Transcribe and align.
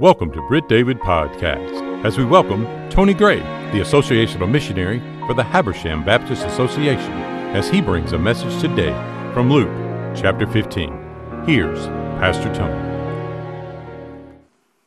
Welcome 0.00 0.32
to 0.32 0.42
Britt 0.48 0.68
David 0.68 0.98
Podcast 0.98 2.04
as 2.04 2.18
we 2.18 2.24
welcome 2.24 2.64
Tony 2.90 3.14
Gray, 3.14 3.38
the 3.38 3.78
associational 3.78 4.50
missionary 4.50 4.98
for 5.24 5.34
the 5.34 5.44
Habersham 5.44 6.04
Baptist 6.04 6.44
Association, 6.44 7.12
as 7.54 7.68
he 7.68 7.80
brings 7.80 8.12
a 8.12 8.18
message 8.18 8.60
today 8.60 8.90
from 9.32 9.52
Luke 9.52 9.70
chapter 10.16 10.48
15. 10.48 11.44
Here's 11.46 11.86
Pastor 12.18 12.52
Tony. 12.52 12.74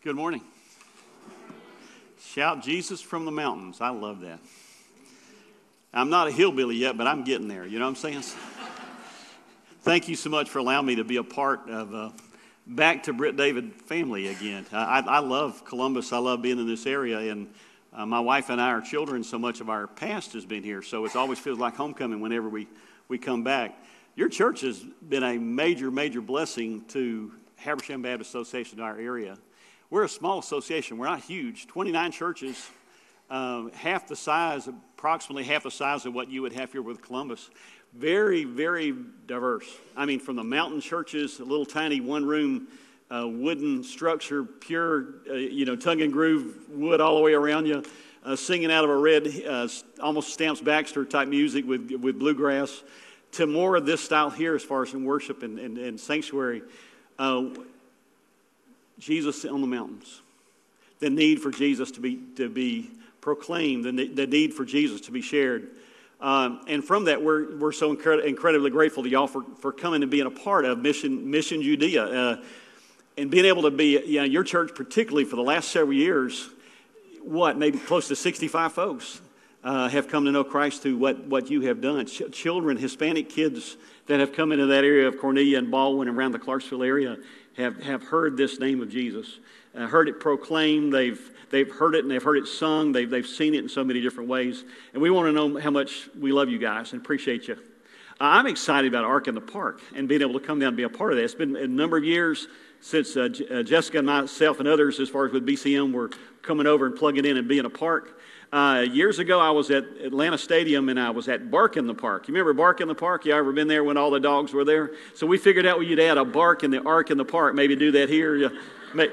Good 0.04 0.18
morning. 0.18 0.42
Shout 2.20 2.62
Jesus 2.62 3.00
from 3.00 3.24
the 3.24 3.32
mountains. 3.32 3.80
I 3.80 3.92
love 3.92 4.20
that. 4.20 4.42
I'm 5.94 6.10
not 6.10 6.28
a 6.28 6.32
hillbilly 6.32 6.76
yet, 6.76 6.98
but 6.98 7.08
I'm 7.08 7.24
getting 7.24 7.48
there. 7.48 7.66
You 7.66 7.80
know 7.80 7.86
what 7.86 7.92
I'm 7.92 7.96
saying? 7.96 8.24
Thank 9.84 10.10
you 10.10 10.18
so 10.18 10.30
much 10.30 10.50
for 10.50 10.60
allowing 10.60 10.86
me 10.86 10.96
to 10.96 11.06
be 11.06 11.16
a 11.16 11.24
part 11.24 11.70
of. 11.70 11.96
Uh, 11.96 12.10
back 12.68 13.04
to 13.04 13.14
Britt 13.14 13.38
David 13.38 13.74
family 13.86 14.28
again. 14.28 14.66
I, 14.72 15.00
I 15.00 15.20
love 15.20 15.64
Columbus. 15.64 16.12
I 16.12 16.18
love 16.18 16.42
being 16.42 16.60
in 16.60 16.68
this 16.68 16.86
area, 16.86 17.32
and 17.32 17.50
uh, 17.94 18.06
my 18.06 18.20
wife 18.20 18.50
and 18.50 18.60
I, 18.60 18.68
our 18.68 18.82
children, 18.82 19.24
so 19.24 19.40
much 19.40 19.62
of 19.62 19.70
our 19.70 19.88
past 19.88 20.34
has 20.34 20.46
been 20.46 20.64
here. 20.64 20.82
So 20.82 21.06
it 21.06 21.16
always 21.16 21.40
feels 21.40 21.60
like 21.60 21.76
homecoming 21.76 22.20
whenever 22.20 22.50
we, 22.50 22.68
we 23.08 23.18
come 23.18 23.44
back. 23.44 23.82
Your 24.16 24.30
church 24.30 24.62
has 24.62 24.84
been 25.08 25.24
a 25.24 25.38
major, 25.38 25.90
major 25.90 26.22
blessing 26.22 26.84
to 26.90 27.32
Habersham 27.56 28.02
Baptist 28.02 28.32
Association 28.32 28.80
in 28.80 28.84
our 28.84 28.98
area. 28.98 29.38
We're 29.90 30.04
a 30.04 30.10
small 30.10 30.40
association. 30.40 30.98
We're 30.98 31.08
not 31.08 31.22
huge. 31.22 31.68
29 31.68 32.12
churches, 32.12 32.70
um, 33.30 33.72
half 33.72 34.08
the 34.08 34.16
size, 34.16 34.68
approximately 34.68 35.46
half 35.46 35.64
the 35.64 35.72
size 35.72 36.06
of 36.06 36.14
what 36.14 36.30
you 36.30 36.42
would 36.42 36.54
have 36.54 36.72
here 36.72 36.82
with 36.82 37.02
Columbus 37.02 37.50
very, 37.98 38.44
very 38.44 38.96
diverse. 39.26 39.68
I 39.96 40.06
mean, 40.06 40.20
from 40.20 40.36
the 40.36 40.44
mountain 40.44 40.82
churches, 40.82 41.40
a 41.40 41.44
little 41.44 41.66
tiny 41.66 42.00
one 42.00 42.26
room 42.26 42.68
uh, 43.10 43.28
wooden 43.28 43.84
structure, 43.84 44.44
pure, 44.44 45.06
uh, 45.30 45.34
you 45.34 45.66
know, 45.66 45.76
tongue 45.76 46.02
and 46.02 46.12
groove 46.12 46.70
wood 46.70 47.02
all 47.02 47.16
the 47.16 47.22
way 47.22 47.34
around 47.34 47.66
you, 47.66 47.84
uh, 48.24 48.36
singing 48.36 48.72
out 48.72 48.84
of 48.84 48.90
a 48.90 48.98
red, 48.98 49.28
uh, 49.48 49.68
almost 50.02 50.34
Stamps 50.34 50.62
Baxter 50.62 51.06
type 51.06 51.28
music 51.28 51.66
with, 51.66 51.90
with 51.92 52.20
bluegrass, 52.20 52.84
to 53.32 53.48
more 53.48 53.76
of 53.76 53.86
this 53.86 54.02
style 54.02 54.30
here 54.30 54.56
as 54.56 54.64
far 54.64 54.84
as 54.84 54.94
in 54.94 55.04
worship 55.04 55.44
and, 55.44 55.58
and, 55.60 55.78
and 55.78 56.00
sanctuary. 56.00 56.62
Uh, 57.18 57.46
Jesus 59.00 59.46
on 59.46 59.62
the 59.62 59.68
mountains. 59.68 60.22
The 61.00 61.10
need 61.10 61.42
for 61.42 61.52
Jesus 61.52 61.92
to 61.92 62.02
be, 62.02 62.20
to 62.36 62.50
be 62.50 62.90
proclaimed, 63.22 63.86
the, 63.86 64.08
the 64.08 64.28
need 64.28 64.54
for 64.54 64.66
Jesus 64.66 65.02
to 65.02 65.12
be 65.12 65.22
shared. 65.22 65.70
Um, 66.20 66.62
and 66.68 66.84
from 66.84 67.06
that, 67.06 67.22
we're, 67.22 67.58
we're 67.58 67.72
so 67.72 67.96
incred- 67.96 68.26
incredibly 68.26 68.72
grateful 68.72 69.04
to 69.04 69.10
y'all 69.10 69.28
for, 69.28 69.44
for 69.60 69.72
coming 69.72 70.02
and 70.02 70.10
being 70.10 70.26
a 70.26 70.32
part 70.32 70.66
of 70.66 70.80
Mission, 70.80 71.30
Mission 71.30 71.62
Judea 71.62 72.04
uh, 72.06 72.44
and 73.18 73.30
being 73.30 73.46
able 73.46 73.64
to 73.64 73.72
be, 73.72 74.00
you 74.04 74.20
know, 74.20 74.26
your 74.26 74.44
church, 74.44 74.72
particularly 74.76 75.26
for 75.26 75.36
the 75.36 75.44
last 75.44 75.72
several 75.72 75.94
years, 75.94 76.50
what, 77.22 77.58
maybe 77.58 77.78
close 77.78 78.08
to 78.08 78.16
65 78.16 78.74
folks 78.74 79.22
uh, 79.64 79.90
have 79.90 80.08
come 80.08 80.26
to 80.26 80.32
know 80.32 80.44
Christ 80.44 80.82
through 80.84 80.98
what, 80.98 81.26
what 81.26 81.50
you 81.50 81.62
have 81.62 81.82
done. 81.82 82.06
Ch- 82.06 82.32
children, 82.32 82.78
Hispanic 82.78 83.30
kids 83.30 83.78
that 84.06 84.20
have 84.20 84.34
come 84.34 84.52
into 84.52 84.68
that 84.68 84.84
area 84.84 85.08
of 85.08 85.20
Cornelia 85.20 85.58
and 85.58 85.70
Baldwin 85.70 86.08
and 86.08 86.18
around 86.18 86.32
the 86.32 86.40
Clarksville 86.40 86.84
area 86.84 87.18
have, 87.58 87.82
have 87.84 88.04
heard 88.04 88.38
this 88.38 88.60
name 88.60 88.82
of 88.82 88.90
Jesus, 88.90 89.40
heard 89.86 90.10
it 90.10 90.20
proclaimed. 90.20 90.94
They've, 90.94 91.32
they've 91.50 91.72
heard 91.72 91.96
it 91.96 92.04
and 92.04 92.12
they've 92.12 92.24
heard 92.24 92.38
it 92.38 92.48
sung. 92.48 92.92
They've, 92.92 93.10
they've 93.10 93.28
seen 93.28 93.54
it 93.54 93.64
in 93.64 93.70
so 93.70 93.84
many 93.84 94.02
different 94.02 94.30
ways. 94.30 94.64
And 94.94 95.02
we 95.02 95.10
want 95.10 95.28
to 95.28 95.32
know 95.32 95.60
how 95.60 95.72
much 95.72 96.10
we 96.20 96.32
love 96.32 96.50
you 96.50 96.58
guys 96.58 96.94
and 96.94 97.02
appreciate 97.02 97.48
you. 97.48 97.58
I'm 98.20 98.48
excited 98.48 98.92
about 98.92 99.04
Ark 99.04 99.28
in 99.28 99.36
the 99.36 99.42
Park 99.42 99.82
and 99.96 100.08
being 100.08 100.22
able 100.22 100.40
to 100.40 100.46
come 100.46 100.60
down 100.60 100.70
and 100.70 100.78
be 100.78 100.84
a 100.84 100.90
part 100.90 101.12
of 101.12 101.18
that. 101.18 101.24
It's 101.24 101.36
been 101.36 101.56
a 101.56 101.68
number 101.68 101.98
of 101.98 102.04
years 102.04 102.48
since 102.82 103.16
uh, 103.16 103.28
J- 103.30 103.48
uh, 103.48 103.64
Jessica 103.64 104.00
and 104.00 104.08
myself 104.08 104.60
and 104.60 104.68
others, 104.68 105.00
as 105.00 105.10
far 105.10 105.28
as 105.28 105.32
with 105.32 105.46
BCM, 105.46 105.94
were 105.94 106.10
coming 106.42 106.66
over 106.66 106.88
and 106.88 106.96
plugging 106.96 107.26
in 107.26 107.38
and 107.38 107.48
being 107.48 107.66
a 107.66 107.70
part. 107.70 108.20
Uh, 108.52 108.86
years 108.90 109.20
ago, 109.20 109.40
I 109.40 109.52
was 109.52 109.70
at 109.72 109.84
Atlanta 110.02 110.38
Stadium 110.38 110.88
and 110.88 111.00
I 111.00 111.10
was 111.10 111.28
at 111.28 111.52
Bark 111.52 111.76
in 111.76 111.86
the 111.86 111.94
Park. 111.94 112.28
You 112.28 112.34
remember 112.34 112.54
Bark 112.54 112.80
in 112.80 112.88
the 112.88 112.96
Park? 112.96 113.26
You 113.26 113.34
ever 113.34 113.52
been 113.52 113.68
there 113.68 113.84
when 113.84 113.98
all 113.98 114.10
the 114.10 114.22
dogs 114.22 114.54
were 114.54 114.64
there? 114.64 114.92
So 115.16 115.28
we 115.28 115.38
figured 115.38 115.66
out 115.66 115.80
we'd 115.80 116.00
add 116.00 116.18
a 116.18 116.24
bark 116.24 116.64
in 116.64 116.72
the 116.72 116.82
Ark 116.84 117.12
in 117.12 117.18
the 117.18 117.26
Park. 117.26 117.56
Maybe 117.56 117.76
do 117.76 117.92
that 117.92 118.08
here. 118.08 118.52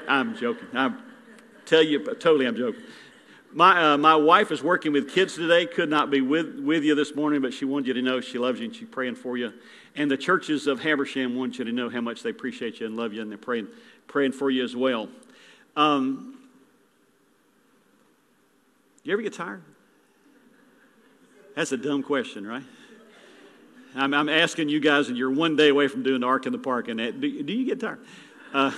I'm 0.07 0.35
joking. 0.37 0.67
I'm 0.73 1.05
tell 1.65 1.83
you, 1.83 1.99
totally, 1.99 2.45
I'm 2.45 2.55
joking. 2.55 2.81
My, 3.51 3.93
uh, 3.93 3.97
my 3.97 4.15
wife 4.15 4.51
is 4.51 4.61
working 4.61 4.91
with 4.91 5.09
kids 5.09 5.35
today, 5.35 5.65
could 5.65 5.89
not 5.89 6.11
be 6.11 6.21
with, 6.21 6.59
with 6.59 6.83
you 6.83 6.93
this 6.93 7.15
morning, 7.15 7.41
but 7.41 7.53
she 7.53 7.63
wanted 7.63 7.87
you 7.87 7.93
to 7.93 8.01
know 8.01 8.19
she 8.19 8.37
loves 8.37 8.59
you 8.59 8.65
and 8.65 8.75
she's 8.75 8.89
praying 8.89 9.15
for 9.15 9.37
you. 9.37 9.53
And 9.95 10.11
the 10.11 10.17
churches 10.17 10.67
of 10.67 10.81
Habersham 10.81 11.35
want 11.35 11.57
you 11.57 11.63
to 11.63 11.71
know 11.71 11.89
how 11.89 12.01
much 12.01 12.21
they 12.21 12.31
appreciate 12.31 12.79
you 12.81 12.85
and 12.85 12.97
love 12.97 13.13
you, 13.13 13.21
and 13.21 13.31
they're 13.31 13.37
praying, 13.37 13.67
praying 14.07 14.33
for 14.33 14.49
you 14.49 14.63
as 14.63 14.75
well. 14.75 15.07
Um, 15.77 16.37
you 19.03 19.13
ever 19.13 19.21
get 19.21 19.33
tired? 19.33 19.61
That's 21.55 21.71
a 21.71 21.77
dumb 21.77 22.03
question, 22.03 22.45
right? 22.45 22.63
I'm, 23.95 24.13
I'm, 24.13 24.27
asking 24.27 24.67
you 24.67 24.81
guys, 24.81 25.07
and 25.07 25.17
you're 25.17 25.31
one 25.31 25.55
day 25.55 25.69
away 25.69 25.87
from 25.87 26.03
doing 26.03 26.19
the 26.19 26.27
Ark 26.27 26.45
in 26.45 26.51
the 26.51 26.57
Park, 26.57 26.89
and 26.89 26.99
that, 26.99 27.21
do, 27.21 27.43
do 27.43 27.53
you 27.53 27.65
get 27.65 27.79
tired? 27.79 27.99
Uh, 28.53 28.73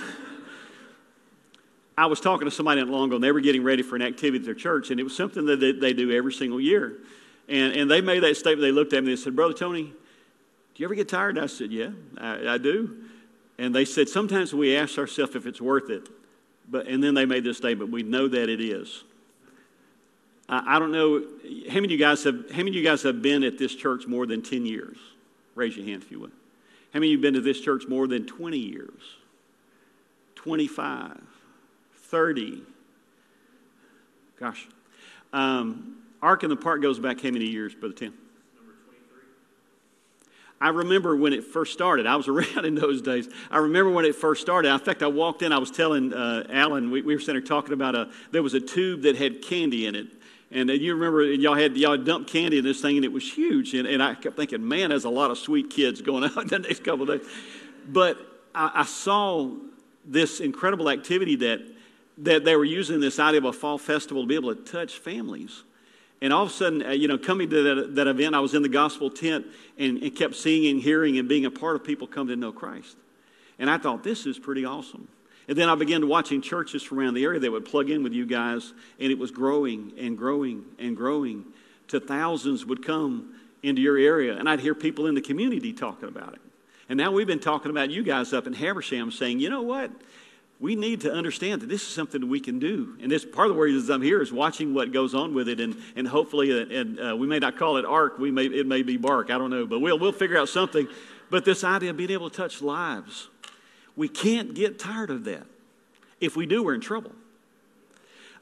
I 1.98 2.06
was 2.06 2.20
talking 2.20 2.46
to 2.46 2.50
somebody 2.52 2.80
not 2.80 2.88
long 2.88 3.08
ago, 3.08 3.16
and 3.16 3.24
they 3.24 3.32
were 3.32 3.40
getting 3.40 3.64
ready 3.64 3.82
for 3.82 3.96
an 3.96 4.02
activity 4.02 4.38
at 4.38 4.44
their 4.44 4.54
church, 4.54 4.92
and 4.92 5.00
it 5.00 5.02
was 5.02 5.16
something 5.16 5.44
that 5.46 5.58
they, 5.58 5.72
they 5.72 5.92
do 5.92 6.12
every 6.12 6.32
single 6.32 6.60
year. 6.60 6.96
And, 7.48 7.72
and 7.74 7.90
they 7.90 8.00
made 8.00 8.22
that 8.22 8.36
statement. 8.36 8.60
They 8.60 8.70
looked 8.70 8.92
at 8.92 9.02
me 9.02 9.10
and 9.10 9.18
they 9.18 9.20
said, 9.20 9.34
Brother 9.34 9.52
Tony, 9.52 9.82
do 9.82 9.92
you 10.76 10.86
ever 10.86 10.94
get 10.94 11.08
tired? 11.08 11.40
I 11.40 11.46
said, 11.46 11.72
Yeah, 11.72 11.90
I, 12.16 12.50
I 12.54 12.58
do. 12.58 12.98
And 13.58 13.74
they 13.74 13.84
said, 13.84 14.08
Sometimes 14.08 14.54
we 14.54 14.76
ask 14.76 14.96
ourselves 14.96 15.34
if 15.34 15.44
it's 15.44 15.60
worth 15.60 15.90
it. 15.90 16.08
But, 16.70 16.86
and 16.86 17.02
then 17.02 17.14
they 17.14 17.24
made 17.24 17.42
this 17.42 17.56
statement 17.56 17.90
we 17.90 18.04
know 18.04 18.28
that 18.28 18.48
it 18.48 18.60
is. 18.60 19.02
I, 20.48 20.76
I 20.76 20.78
don't 20.78 20.92
know, 20.92 21.24
how 21.68 21.74
many, 21.74 21.86
of 21.86 21.90
you 21.90 21.98
guys 21.98 22.22
have, 22.22 22.48
how 22.50 22.58
many 22.58 22.70
of 22.70 22.74
you 22.76 22.84
guys 22.84 23.02
have 23.02 23.22
been 23.22 23.42
at 23.42 23.58
this 23.58 23.74
church 23.74 24.06
more 24.06 24.24
than 24.24 24.40
10 24.40 24.66
years? 24.66 24.98
Raise 25.56 25.76
your 25.76 25.86
hand 25.86 26.04
if 26.04 26.12
you 26.12 26.20
would. 26.20 26.32
How 26.94 27.00
many 27.00 27.08
of 27.08 27.10
you 27.10 27.16
have 27.18 27.22
been 27.22 27.34
to 27.34 27.40
this 27.40 27.60
church 27.60 27.88
more 27.88 28.06
than 28.06 28.24
20 28.24 28.56
years? 28.56 29.00
25? 30.36 31.20
30. 32.08 32.62
Gosh. 34.40 34.66
Um, 35.32 35.98
Ark 36.22 36.42
in 36.42 36.50
the 36.50 36.56
Park 36.56 36.80
goes 36.80 36.98
back 36.98 37.20
how 37.20 37.30
many 37.30 37.46
years, 37.46 37.74
Brother 37.74 37.94
Tim? 37.94 38.14
I 40.60 40.70
remember 40.70 41.14
when 41.14 41.32
it 41.32 41.44
first 41.44 41.72
started. 41.72 42.06
I 42.06 42.16
was 42.16 42.26
around 42.28 42.64
in 42.64 42.74
those 42.74 43.02
days. 43.02 43.28
I 43.50 43.58
remember 43.58 43.90
when 43.90 44.04
it 44.04 44.14
first 44.14 44.40
started. 44.40 44.72
In 44.72 44.78
fact, 44.80 45.02
I 45.02 45.06
walked 45.06 45.42
in. 45.42 45.52
I 45.52 45.58
was 45.58 45.70
telling 45.70 46.12
uh, 46.12 46.44
Alan. 46.50 46.90
We, 46.90 47.02
we, 47.02 47.14
were 47.14 47.20
sitting 47.20 47.34
there 47.34 47.42
talking 47.42 47.74
about 47.74 47.94
a. 47.94 48.10
There 48.32 48.42
was 48.42 48.54
a 48.54 48.60
tube 48.60 49.02
that 49.02 49.16
had 49.16 49.42
candy 49.42 49.86
in 49.86 49.94
it, 49.94 50.08
and 50.50 50.70
you 50.70 50.94
remember 50.94 51.22
y'all 51.22 51.54
had 51.54 51.76
y'all 51.76 51.96
dumped 51.96 52.30
candy 52.30 52.58
in 52.58 52.64
this 52.64 52.80
thing, 52.80 52.96
and 52.96 53.04
it 53.04 53.12
was 53.12 53.30
huge. 53.30 53.74
And, 53.74 53.86
and 53.86 54.02
I 54.02 54.14
kept 54.14 54.36
thinking, 54.36 54.66
man, 54.66 54.90
there's 54.90 55.04
a 55.04 55.10
lot 55.10 55.30
of 55.30 55.38
sweet 55.38 55.70
kids 55.70 56.00
going 56.00 56.24
out 56.36 56.48
the 56.48 56.58
next 56.58 56.82
couple 56.82 57.08
of 57.08 57.20
days. 57.20 57.30
But 57.86 58.18
I, 58.54 58.70
I 58.74 58.84
saw 58.84 59.50
this 60.04 60.40
incredible 60.40 60.90
activity 60.90 61.36
that 61.36 61.60
that 62.22 62.44
they 62.44 62.56
were 62.56 62.64
using 62.64 63.00
this 63.00 63.18
idea 63.18 63.38
of 63.38 63.44
a 63.44 63.52
fall 63.52 63.78
festival 63.78 64.22
to 64.22 64.28
be 64.28 64.34
able 64.34 64.54
to 64.54 64.62
touch 64.62 64.98
families. 64.98 65.62
And 66.20 66.32
all 66.32 66.44
of 66.44 66.50
a 66.50 66.52
sudden, 66.52 66.82
uh, 66.84 66.90
you 66.90 67.06
know, 67.06 67.16
coming 67.16 67.48
to 67.50 67.62
that, 67.62 67.94
that 67.94 68.06
event, 68.08 68.34
I 68.34 68.40
was 68.40 68.54
in 68.54 68.62
the 68.62 68.68
gospel 68.68 69.08
tent 69.08 69.46
and, 69.78 70.02
and 70.02 70.14
kept 70.14 70.34
seeing 70.34 70.68
and 70.70 70.82
hearing 70.82 71.18
and 71.18 71.28
being 71.28 71.44
a 71.44 71.50
part 71.50 71.76
of 71.76 71.84
people 71.84 72.06
come 72.06 72.26
to 72.28 72.36
know 72.36 72.50
Christ. 72.50 72.96
And 73.58 73.70
I 73.70 73.78
thought, 73.78 74.02
this 74.02 74.26
is 74.26 74.38
pretty 74.38 74.64
awesome. 74.64 75.06
And 75.46 75.56
then 75.56 75.68
I 75.68 75.76
began 75.76 76.06
watching 76.08 76.42
churches 76.42 76.82
from 76.82 76.98
around 76.98 77.14
the 77.14 77.24
area 77.24 77.40
that 77.40 77.50
would 77.50 77.64
plug 77.64 77.88
in 77.88 78.02
with 78.02 78.12
you 78.12 78.26
guys, 78.26 78.72
and 79.00 79.10
it 79.10 79.18
was 79.18 79.30
growing 79.30 79.92
and 79.98 80.18
growing 80.18 80.64
and 80.78 80.96
growing 80.96 81.44
to 81.88 82.00
thousands 82.00 82.66
would 82.66 82.84
come 82.84 83.34
into 83.62 83.80
your 83.80 83.96
area. 83.96 84.36
And 84.36 84.48
I'd 84.48 84.60
hear 84.60 84.74
people 84.74 85.06
in 85.06 85.14
the 85.14 85.22
community 85.22 85.72
talking 85.72 86.08
about 86.08 86.34
it. 86.34 86.40
And 86.88 86.96
now 86.96 87.12
we've 87.12 87.26
been 87.26 87.40
talking 87.40 87.70
about 87.70 87.90
you 87.90 88.02
guys 88.02 88.32
up 88.32 88.46
in 88.46 88.54
Habersham 88.54 89.10
saying, 89.10 89.40
you 89.40 89.50
know 89.50 89.62
what? 89.62 89.90
We 90.60 90.74
need 90.74 91.02
to 91.02 91.12
understand 91.12 91.62
that 91.62 91.68
this 91.68 91.82
is 91.82 91.88
something 91.88 92.20
that 92.20 92.26
we 92.26 92.40
can 92.40 92.58
do. 92.58 92.96
And 93.00 93.10
this 93.10 93.24
part 93.24 93.48
of 93.48 93.54
the 93.54 93.62
reason 93.62 93.94
I'm 93.94 94.02
here 94.02 94.20
is 94.20 94.32
watching 94.32 94.74
what 94.74 94.92
goes 94.92 95.14
on 95.14 95.32
with 95.32 95.48
it, 95.48 95.60
and, 95.60 95.76
and 95.94 96.06
hopefully, 96.08 96.52
uh, 96.52 96.66
and 96.66 97.00
uh, 97.00 97.16
we 97.16 97.26
may 97.28 97.38
not 97.38 97.56
call 97.56 97.76
it 97.76 97.84
arc, 97.84 98.18
we 98.18 98.30
may, 98.30 98.46
it 98.46 98.66
may 98.66 98.82
be 98.82 98.96
bark, 98.96 99.30
I 99.30 99.38
don't 99.38 99.50
know, 99.50 99.66
but 99.66 99.78
we'll, 99.78 99.98
we'll 99.98 100.12
figure 100.12 100.36
out 100.36 100.48
something. 100.48 100.88
But 101.30 101.44
this 101.44 101.62
idea 101.62 101.90
of 101.90 101.96
being 101.96 102.10
able 102.10 102.28
to 102.28 102.36
touch 102.36 102.60
lives, 102.60 103.28
we 103.94 104.08
can't 104.08 104.54
get 104.54 104.78
tired 104.78 105.10
of 105.10 105.24
that. 105.24 105.46
If 106.20 106.36
we 106.36 106.46
do, 106.46 106.64
we're 106.64 106.74
in 106.74 106.80
trouble. 106.80 107.12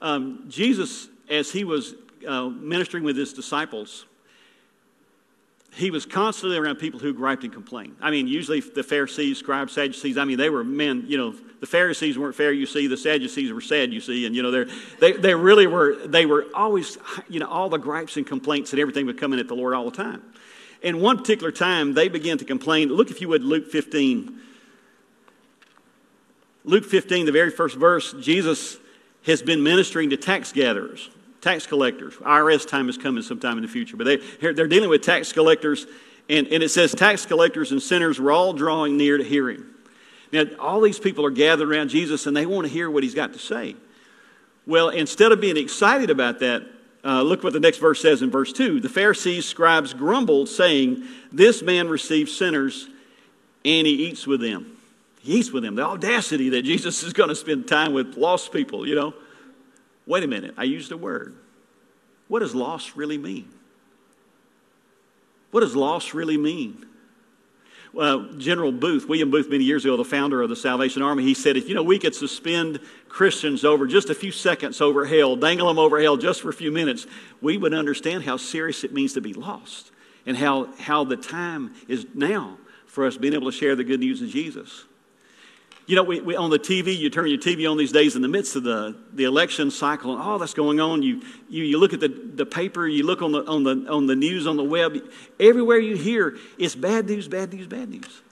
Um, 0.01 0.45
Jesus, 0.49 1.09
as 1.29 1.53
he 1.53 1.65
was 1.65 1.95
uh, 2.27 2.49
ministering 2.49 3.05
with 3.05 3.17
his 3.17 3.35
disciples, 3.35 4.07
he 5.77 5.91
was 5.91 6.07
constantly 6.07 6.57
around 6.57 6.77
people 6.77 6.99
who 6.99 7.13
griped 7.13 7.45
and 7.45 7.53
complained. 7.53 7.97
I 8.01 8.11
mean, 8.11 8.27
usually 8.27 8.61
the 8.61 8.83
Pharisees, 8.83 9.39
scribes, 9.39 9.75
Sadducees, 9.75 10.17
I 10.17 10.25
mean, 10.25 10.39
they 10.39 10.49
were 10.49 10.65
men, 10.65 11.05
you 11.07 11.19
know, 11.19 11.35
the 11.61 11.67
Pharisees 11.67 12.19
weren't 12.19 12.35
fair, 12.35 12.51
you 12.51 12.65
see, 12.65 12.87
the 12.87 12.97
Sadducees 12.97 13.53
were 13.53 13.61
sad, 13.61 13.93
you 13.93 14.01
see, 14.01 14.25
and, 14.25 14.35
you 14.35 14.43
know, 14.43 14.51
they 14.51 15.13
they, 15.13 15.35
really 15.35 15.67
were, 15.67 15.97
they 16.07 16.25
were 16.25 16.47
always, 16.55 16.97
you 17.29 17.41
know, 17.41 17.47
all 17.47 17.69
the 17.69 17.79
gripes 17.79 18.17
and 18.17 18.27
complaints 18.27 18.73
and 18.73 18.81
everything 18.81 19.05
would 19.05 19.19
come 19.19 19.35
in 19.35 19.39
at 19.39 19.49
the 19.49 19.55
Lord 19.55 19.75
all 19.75 19.85
the 19.85 19.97
time. 19.97 20.23
And 20.83 21.01
one 21.01 21.19
particular 21.19 21.53
time, 21.53 21.93
they 21.93 22.09
began 22.09 22.39
to 22.39 22.45
complain. 22.45 22.89
Look, 22.89 23.11
if 23.11 23.21
you 23.21 23.29
would, 23.29 23.43
Luke 23.43 23.71
15. 23.71 24.41
Luke 26.65 26.85
15, 26.85 27.27
the 27.27 27.33
very 27.33 27.51
first 27.51 27.77
verse, 27.77 28.15
Jesus 28.15 28.79
has 29.25 29.43
been 29.43 29.63
ministering 29.63 30.11
to 30.11 30.17
tax 30.17 30.53
gatherers, 30.53 31.11
tax 31.41 31.67
collectors. 31.67 32.15
IRS 32.17 32.67
time 32.67 32.89
is 32.89 32.99
coming 32.99 33.23
sometime 33.23 33.57
in 33.57 33.63
the 33.63 33.69
future, 33.69 33.97
but 33.97 34.05
they, 34.05 34.17
they're 34.53 34.67
dealing 34.67 34.91
with 34.91 35.03
tax 35.03 35.33
collectors, 35.33 35.87
and, 36.29 36.47
and 36.49 36.63
it 36.63 36.71
says 36.71 36.95
tax 36.95 37.27
collectors 37.27 37.73
and 37.73 37.81
sinners 37.83 38.21
were 38.21 38.33
all 38.33 38.53
drawing 38.53 38.97
near 38.97 39.19
to 39.19 39.25
hear 39.25 39.51
him. 39.51 39.75
Now, 40.33 40.45
all 40.59 40.81
these 40.81 40.99
people 40.99 41.25
are 41.25 41.31
gathered 41.31 41.71
around 41.71 41.89
Jesus 41.89 42.27
and 42.27 42.37
they 42.37 42.47
want 42.47 42.67
to 42.67 42.73
hear 42.73 42.91
what 42.91 43.03
he's 43.03 43.15
got 43.15 43.33
to 43.33 43.39
say. 43.39 43.77
Well, 44.67 44.89
instead 44.89 45.31
of 45.31 45.41
being 45.41 45.57
excited 45.57 46.11
about 46.11 46.41
that, 46.41 46.67
uh, 47.05 47.23
look 47.23 47.45
what 47.45 47.53
the 47.53 47.61
next 47.61 47.79
verse 47.79 48.03
says 48.03 48.23
in 48.23 48.31
verse 48.31 48.53
2. 48.53 48.81
The 48.81 48.89
Pharisees, 48.89 49.47
scribes 49.47 49.95
grumbled, 49.95 50.49
saying, 50.49 51.05
This 51.31 51.63
man 51.63 51.89
receives 51.89 52.37
sinners 52.37 52.89
and 53.65 53.87
he 53.87 54.09
eats 54.09 54.27
with 54.27 54.41
them. 54.41 54.77
He 55.21 55.39
eats 55.39 55.53
with 55.53 55.63
them. 55.63 55.77
The 55.77 55.85
audacity 55.85 56.49
that 56.51 56.63
Jesus 56.63 57.03
is 57.05 57.13
going 57.13 57.29
to 57.29 57.37
spend 57.37 57.69
time 57.69 57.93
with 57.93 58.17
lost 58.17 58.53
people, 58.53 58.87
you 58.87 58.97
know. 58.97 59.15
Wait 60.07 60.23
a 60.23 60.27
minute, 60.27 60.55
I 60.57 60.65
used 60.65 60.93
a 60.93 60.97
word. 60.97 61.35
What 62.29 62.41
does 62.41 62.55
loss 62.55 62.97
really 62.97 63.19
mean? 63.19 63.49
What 65.51 65.61
does 65.61 65.75
loss 65.75 66.15
really 66.15 66.37
mean? 66.37 66.87
Uh, 67.97 68.27
General 68.37 68.73
Booth, 68.73 69.09
William 69.09 69.31
Booth, 69.31 69.49
many 69.49 69.65
years 69.65 69.85
ago, 69.85 69.97
the 69.97 70.05
founder 70.05 70.43
of 70.43 70.51
the 70.51 70.57
Salvation 70.57 71.03
Army, 71.03 71.23
he 71.23 71.33
said, 71.33 71.57
if 71.57 71.69
you 71.69 71.75
know 71.75 71.83
we 71.83 71.99
could 71.99 72.15
suspend 72.15 72.79
Christians 73.09 73.65
over 73.65 73.87
just 73.87 74.11
a 74.11 74.15
few 74.15 74.31
seconds 74.31 74.81
over 74.81 75.07
hell, 75.07 75.35
dangle 75.35 75.69
them 75.69 75.79
over 75.79 76.01
hell 76.01 76.17
just 76.17 76.43
for 76.43 76.51
a 76.51 76.53
few 76.53 76.71
minutes, 76.71 77.07
we 77.41 77.57
would 77.57 77.73
understand 77.73 78.25
how 78.25 78.37
serious 78.37 78.85
it 78.85 78.93
means 78.93 79.15
to 79.15 79.21
be 79.21 79.33
lost 79.33 79.93
and 80.27 80.37
how, 80.37 80.69
how 80.79 81.05
the 81.05 81.17
time 81.17 81.75
is 81.89 82.07
now 82.13 82.59
for 82.87 83.07
us 83.07 83.17
being 83.17 83.33
able 83.33 83.51
to 83.51 83.57
share 83.57 83.75
the 83.75 83.85
good 83.85 84.01
news 84.01 84.21
of 84.21 84.29
Jesus. 84.29 84.85
You 85.87 85.95
know, 85.95 86.03
we, 86.03 86.21
we, 86.21 86.35
on 86.35 86.51
the 86.51 86.59
TV, 86.59 86.97
you 86.97 87.11
turn 87.11 87.29
your 87.29 87.39
TV 87.39 87.71
on 87.71 87.77
these 87.77 87.93
days 87.93 88.17
in 88.17 88.23
the 88.23 88.29
midst 88.29 88.57
of 88.57 88.65
the, 88.65 88.97
the 89.13 89.23
election 89.23 89.71
cycle, 89.71 90.13
and 90.13 90.21
all 90.21 90.37
that's 90.37 90.55
going 90.55 90.81
on. 90.81 91.03
You, 91.03 91.23
you, 91.49 91.63
you 91.63 91.79
look 91.79 91.93
at 91.93 92.01
the, 92.01 92.09
the 92.09 92.45
paper, 92.45 92.89
you 92.89 93.05
look 93.05 93.23
on 93.23 93.31
the, 93.31 93.45
on, 93.45 93.63
the, 93.63 93.87
on 93.89 94.07
the 94.07 94.17
news 94.17 94.49
on 94.49 94.57
the 94.57 94.65
web. 94.65 94.97
Everywhere 95.39 95.79
you 95.79 95.97
hear, 95.97 96.37
it's 96.59 96.75
bad 96.75 97.07
news, 97.07 97.29
bad 97.29 97.53
news, 97.53 97.69
bad 97.69 97.89
news. 97.89 98.23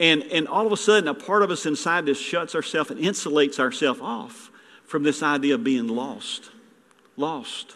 And, 0.00 0.22
and 0.24 0.48
all 0.48 0.66
of 0.66 0.72
a 0.72 0.78
sudden, 0.78 1.08
a 1.08 1.14
part 1.14 1.42
of 1.42 1.50
us 1.50 1.66
inside 1.66 2.06
just 2.06 2.22
shuts 2.22 2.54
ourselves 2.54 2.90
and 2.90 3.00
insulates 3.00 3.58
ourselves 3.58 4.00
off 4.00 4.50
from 4.86 5.02
this 5.02 5.22
idea 5.22 5.56
of 5.56 5.64
being 5.64 5.88
lost. 5.88 6.50
Lost. 7.18 7.74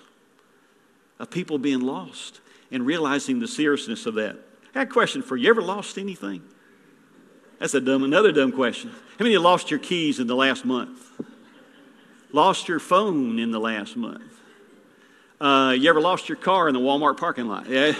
Of 1.18 1.30
people 1.30 1.58
being 1.58 1.80
lost 1.80 2.40
and 2.70 2.86
realizing 2.86 3.40
the 3.40 3.48
seriousness 3.48 4.06
of 4.06 4.14
that. 4.14 4.36
I 4.74 4.78
had 4.80 4.88
a 4.88 4.90
question 4.90 5.20
for 5.20 5.36
you. 5.36 5.44
You 5.44 5.50
ever 5.50 5.60
lost 5.60 5.98
anything? 5.98 6.42
That's 7.62 7.74
a 7.74 7.80
dumb, 7.80 8.02
another 8.02 8.32
dumb 8.32 8.50
question. 8.50 8.90
How 8.90 9.22
many 9.22 9.38
lost 9.38 9.70
your 9.70 9.78
keys 9.78 10.18
in 10.18 10.26
the 10.26 10.34
last 10.34 10.64
month? 10.64 10.98
Lost 12.32 12.66
your 12.66 12.80
phone 12.80 13.38
in 13.38 13.52
the 13.52 13.60
last 13.60 13.96
month? 13.96 14.24
Uh, 15.40 15.72
you 15.78 15.88
ever 15.88 16.00
lost 16.00 16.28
your 16.28 16.34
car 16.34 16.66
in 16.66 16.74
the 16.74 16.80
Walmart 16.80 17.18
parking 17.18 17.46
lot? 17.46 17.68
Yeah. 17.68 17.94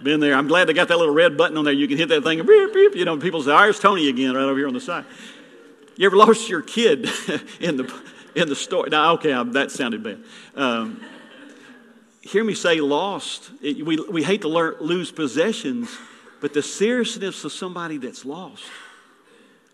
Been 0.00 0.20
there. 0.20 0.36
I'm 0.36 0.46
glad 0.46 0.68
they 0.68 0.72
got 0.72 0.86
that 0.86 0.98
little 0.98 1.12
red 1.12 1.36
button 1.36 1.56
on 1.56 1.64
there. 1.64 1.74
You 1.74 1.88
can 1.88 1.98
hit 1.98 2.10
that 2.10 2.22
thing 2.22 2.46
beep, 2.46 2.72
beep. 2.72 2.94
You 2.94 3.06
know, 3.06 3.16
people 3.16 3.42
say, 3.42 3.50
"There's 3.50 3.80
Tony 3.80 4.08
again," 4.08 4.36
right 4.36 4.44
over 4.44 4.56
here 4.56 4.68
on 4.68 4.74
the 4.74 4.80
side. 4.80 5.04
You 5.96 6.06
ever 6.06 6.16
lost 6.16 6.48
your 6.48 6.62
kid 6.62 7.10
in 7.60 7.76
the 7.76 8.02
in 8.36 8.48
the 8.48 8.54
store? 8.54 8.86
Now, 8.88 9.14
okay, 9.14 9.32
that 9.50 9.72
sounded 9.72 10.04
bad. 10.04 10.22
Um, 10.54 11.00
hear 12.20 12.44
me 12.44 12.54
say, 12.54 12.80
lost. 12.80 13.50
It, 13.60 13.84
we 13.84 13.96
we 13.96 14.22
hate 14.22 14.42
to 14.42 14.48
learn, 14.48 14.76
lose 14.78 15.10
possessions 15.10 15.90
but 16.44 16.52
the 16.52 16.62
seriousness 16.62 17.42
of 17.46 17.52
somebody 17.52 17.96
that's 17.96 18.22
lost, 18.22 18.64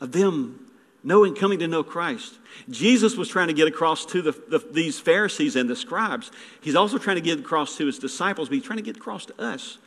of 0.00 0.12
them 0.12 0.70
knowing, 1.02 1.34
coming 1.34 1.58
to 1.58 1.67
know 1.67 1.82
Christ. 1.82 2.38
Jesus 2.69 3.17
was 3.17 3.28
trying 3.28 3.49
to 3.49 3.52
get 3.52 3.67
across 3.67 4.06
to 4.06 4.22
the, 4.22 4.31
the, 4.31 4.64
these 4.70 5.00
Pharisees 5.00 5.56
and 5.56 5.69
the 5.69 5.75
scribes. 5.75 6.31
He's 6.61 6.76
also 6.76 6.96
trying 6.96 7.17
to 7.17 7.22
get 7.22 7.40
across 7.40 7.76
to 7.78 7.87
his 7.87 7.99
disciples, 7.99 8.49
but 8.49 8.55
he's 8.55 8.62
trying 8.62 8.76
to 8.76 8.84
get 8.84 8.99
across 8.99 9.26
to 9.26 9.43
us 9.43 9.78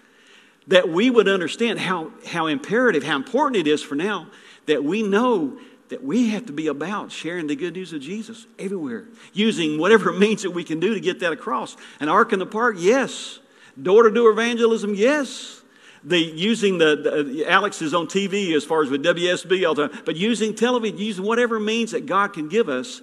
that 0.68 0.90
we 0.90 1.10
would 1.10 1.30
understand 1.30 1.80
how, 1.80 2.12
how 2.28 2.48
imperative, 2.48 3.04
how 3.04 3.16
important 3.16 3.66
it 3.66 3.68
is 3.70 3.82
for 3.82 3.96
now 3.96 4.28
that 4.66 4.84
we 4.84 5.04
know 5.04 5.58
that 5.88 6.04
we 6.04 6.32
have 6.32 6.48
to 6.48 6.52
be 6.52 6.68
about 6.68 7.14
sharing 7.14 7.48
the 7.48 7.56
good 7.56 7.76
news 7.76 7.94
of 7.94 8.02
Jesus 8.02 8.46
everywhere, 8.60 9.06
using 9.32 9.80
whatever 9.80 10.12
means 10.20 10.42
that 10.42 10.52
we 10.52 10.66
can 10.66 10.82
do 10.82 10.94
to 10.94 11.00
get 11.00 11.22
that 11.22 11.32
across. 11.32 11.78
An 12.02 12.10
ark 12.10 12.34
in 12.34 12.40
the 12.40 12.46
park, 12.46 12.76
yes. 12.78 13.40
Door 13.82 14.04
to 14.04 14.12
door 14.12 14.32
evangelism, 14.32 14.96
yes 14.96 15.62
the 16.04 16.20
using 16.20 16.78
the, 16.78 17.24
the, 17.26 17.46
Alex 17.50 17.82
is 17.82 17.94
on 17.94 18.08
TV 18.08 18.56
as 18.56 18.66
far 18.66 18.84
as 18.84 18.90
with 18.90 19.04
WSB 19.04 19.68
all 19.68 19.74
the 19.74 19.88
time, 19.88 20.02
but 20.06 20.16
using 20.16 20.54
television, 20.54 20.98
using 20.98 21.26
whatever 21.26 21.60
means 21.60 21.92
that 21.92 22.06
God 22.06 22.34
can 22.34 22.50
give 22.50 22.70
us 22.70 23.02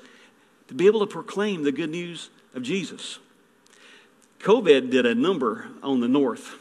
to 0.69 0.75
be 0.75 0.87
able 0.87 1.01
to 1.01 1.07
proclaim 1.07 1.65
the 1.65 1.73
good 1.73 1.91
news 1.91 2.31
of 2.55 2.63
Jesus. 2.63 3.19
COVID 4.41 4.91
did 4.91 5.07
a 5.07 5.15
number 5.15 5.69
on 5.83 6.01
the 6.01 6.09
north. 6.09 6.57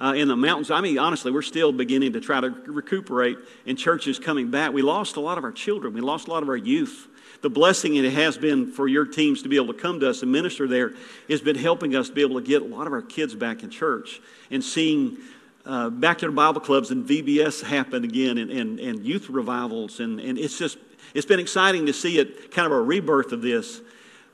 Uh, 0.00 0.12
in 0.12 0.26
the 0.26 0.34
mountains. 0.34 0.72
I 0.72 0.80
mean, 0.80 0.98
honestly, 0.98 1.30
we're 1.30 1.40
still 1.40 1.70
beginning 1.70 2.14
to 2.14 2.20
try 2.20 2.40
to 2.40 2.50
recuperate, 2.50 3.38
and 3.64 3.78
churches 3.78 4.18
coming 4.18 4.50
back. 4.50 4.72
We 4.72 4.82
lost 4.82 5.14
a 5.14 5.20
lot 5.20 5.38
of 5.38 5.44
our 5.44 5.52
children. 5.52 5.94
We 5.94 6.00
lost 6.00 6.26
a 6.26 6.32
lot 6.32 6.42
of 6.42 6.48
our 6.48 6.56
youth. 6.56 7.06
The 7.42 7.48
blessing 7.48 7.94
it 7.94 8.12
has 8.12 8.36
been 8.36 8.72
for 8.72 8.88
your 8.88 9.04
teams 9.04 9.42
to 9.42 9.48
be 9.48 9.54
able 9.54 9.72
to 9.72 9.78
come 9.80 10.00
to 10.00 10.10
us 10.10 10.22
and 10.22 10.32
minister 10.32 10.66
there 10.66 10.94
has 11.28 11.42
been 11.42 11.56
helping 11.56 11.94
us 11.94 12.08
to 12.08 12.14
be 12.14 12.22
able 12.22 12.40
to 12.40 12.46
get 12.46 12.62
a 12.62 12.64
lot 12.64 12.88
of 12.88 12.92
our 12.92 13.02
kids 13.02 13.36
back 13.36 13.62
in 13.62 13.70
church 13.70 14.20
and 14.50 14.64
seeing 14.64 15.18
uh, 15.66 15.90
back 15.90 16.18
to 16.18 16.26
the 16.26 16.32
Bible 16.32 16.60
clubs 16.60 16.90
and 16.90 17.06
VBS 17.06 17.62
happen 17.62 18.04
again 18.04 18.38
and, 18.38 18.50
and, 18.50 18.78
and 18.78 19.04
youth 19.04 19.30
revivals. 19.30 20.00
And, 20.00 20.20
and 20.20 20.38
it's 20.38 20.58
just, 20.58 20.78
it's 21.14 21.26
been 21.26 21.40
exciting 21.40 21.86
to 21.86 21.92
see 21.92 22.18
it, 22.18 22.50
kind 22.50 22.66
of 22.66 22.72
a 22.72 22.80
rebirth 22.80 23.32
of 23.32 23.40
this. 23.40 23.80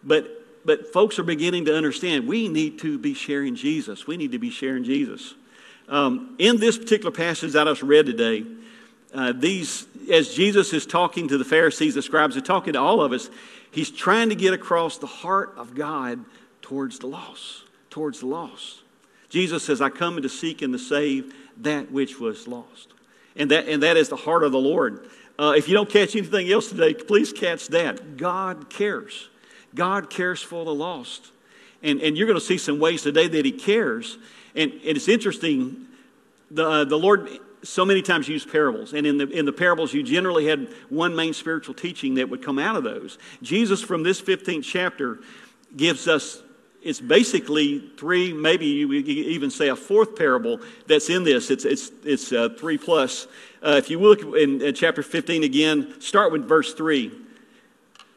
But, 0.02 0.44
but 0.64 0.92
folks 0.92 1.18
are 1.18 1.22
beginning 1.22 1.66
to 1.66 1.76
understand 1.76 2.26
we 2.26 2.48
need 2.48 2.78
to 2.80 2.98
be 2.98 3.14
sharing 3.14 3.54
Jesus. 3.54 4.06
We 4.06 4.16
need 4.16 4.32
to 4.32 4.38
be 4.38 4.50
sharing 4.50 4.84
Jesus. 4.84 5.34
Um, 5.88 6.36
in 6.38 6.58
this 6.58 6.78
particular 6.78 7.10
passage 7.10 7.52
that 7.52 7.66
I 7.66 7.70
have 7.70 7.82
read 7.82 8.06
today, 8.06 8.44
uh, 9.12 9.32
these, 9.32 9.86
as 10.10 10.34
Jesus 10.34 10.72
is 10.72 10.86
talking 10.86 11.28
to 11.28 11.38
the 11.38 11.44
Pharisees, 11.44 11.94
the 11.94 12.02
scribes, 12.02 12.36
are 12.36 12.40
talking 12.40 12.74
to 12.74 12.80
all 12.80 13.02
of 13.02 13.12
us, 13.12 13.28
he's 13.72 13.90
trying 13.90 14.28
to 14.28 14.36
get 14.36 14.54
across 14.54 14.98
the 14.98 15.06
heart 15.06 15.54
of 15.56 15.74
God 15.74 16.24
towards 16.62 17.00
the 17.00 17.08
lost, 17.08 17.64
towards 17.90 18.20
the 18.20 18.26
lost. 18.26 18.82
Jesus 19.30 19.64
says, 19.64 19.80
I 19.80 19.88
come 19.88 20.20
to 20.20 20.28
seek 20.28 20.60
and 20.60 20.72
to 20.72 20.78
save 20.78 21.32
that 21.58 21.90
which 21.90 22.20
was 22.20 22.46
lost. 22.46 22.88
And 23.36 23.50
that, 23.50 23.68
and 23.68 23.82
that 23.82 23.96
is 23.96 24.08
the 24.08 24.16
heart 24.16 24.42
of 24.42 24.52
the 24.52 24.58
Lord. 24.58 25.08
Uh, 25.38 25.54
if 25.56 25.68
you 25.68 25.74
don't 25.74 25.88
catch 25.88 26.14
anything 26.14 26.50
else 26.50 26.68
today, 26.68 26.92
please 26.92 27.32
catch 27.32 27.68
that. 27.68 28.16
God 28.16 28.68
cares. 28.68 29.30
God 29.74 30.10
cares 30.10 30.42
for 30.42 30.64
the 30.64 30.74
lost. 30.74 31.30
And, 31.82 32.00
and 32.02 32.16
you're 32.16 32.26
going 32.26 32.38
to 32.38 32.44
see 32.44 32.58
some 32.58 32.78
ways 32.78 33.02
today 33.02 33.28
that 33.28 33.44
He 33.44 33.52
cares. 33.52 34.18
And, 34.54 34.72
and 34.72 34.96
it's 34.96 35.08
interesting, 35.08 35.86
the, 36.50 36.68
uh, 36.68 36.84
the 36.84 36.98
Lord 36.98 37.30
so 37.62 37.84
many 37.84 38.02
times 38.02 38.28
used 38.28 38.50
parables. 38.50 38.92
And 38.92 39.06
in 39.06 39.18
the, 39.18 39.28
in 39.28 39.44
the 39.44 39.52
parables, 39.52 39.94
you 39.94 40.02
generally 40.02 40.46
had 40.46 40.68
one 40.88 41.14
main 41.14 41.32
spiritual 41.32 41.74
teaching 41.74 42.14
that 42.14 42.28
would 42.28 42.42
come 42.44 42.58
out 42.58 42.76
of 42.76 42.84
those. 42.84 43.18
Jesus, 43.42 43.80
from 43.80 44.02
this 44.02 44.20
15th 44.20 44.64
chapter, 44.64 45.20
gives 45.76 46.08
us 46.08 46.42
it's 46.82 47.00
basically 47.00 47.90
three, 47.98 48.32
maybe 48.32 48.66
you 48.66 48.92
even 48.92 49.50
say 49.50 49.68
a 49.68 49.76
fourth 49.76 50.16
parable 50.16 50.60
that's 50.86 51.10
in 51.10 51.24
this. 51.24 51.50
It's, 51.50 51.64
it's, 51.64 51.92
it's 52.04 52.32
uh, 52.32 52.50
three 52.58 52.78
plus. 52.78 53.26
Uh, 53.62 53.74
if 53.76 53.90
you 53.90 54.00
look 54.00 54.22
in, 54.22 54.62
in, 54.62 54.74
chapter 54.74 55.02
15 55.02 55.44
again, 55.44 56.00
start 56.00 56.32
with 56.32 56.48
verse 56.48 56.72
3. 56.72 57.12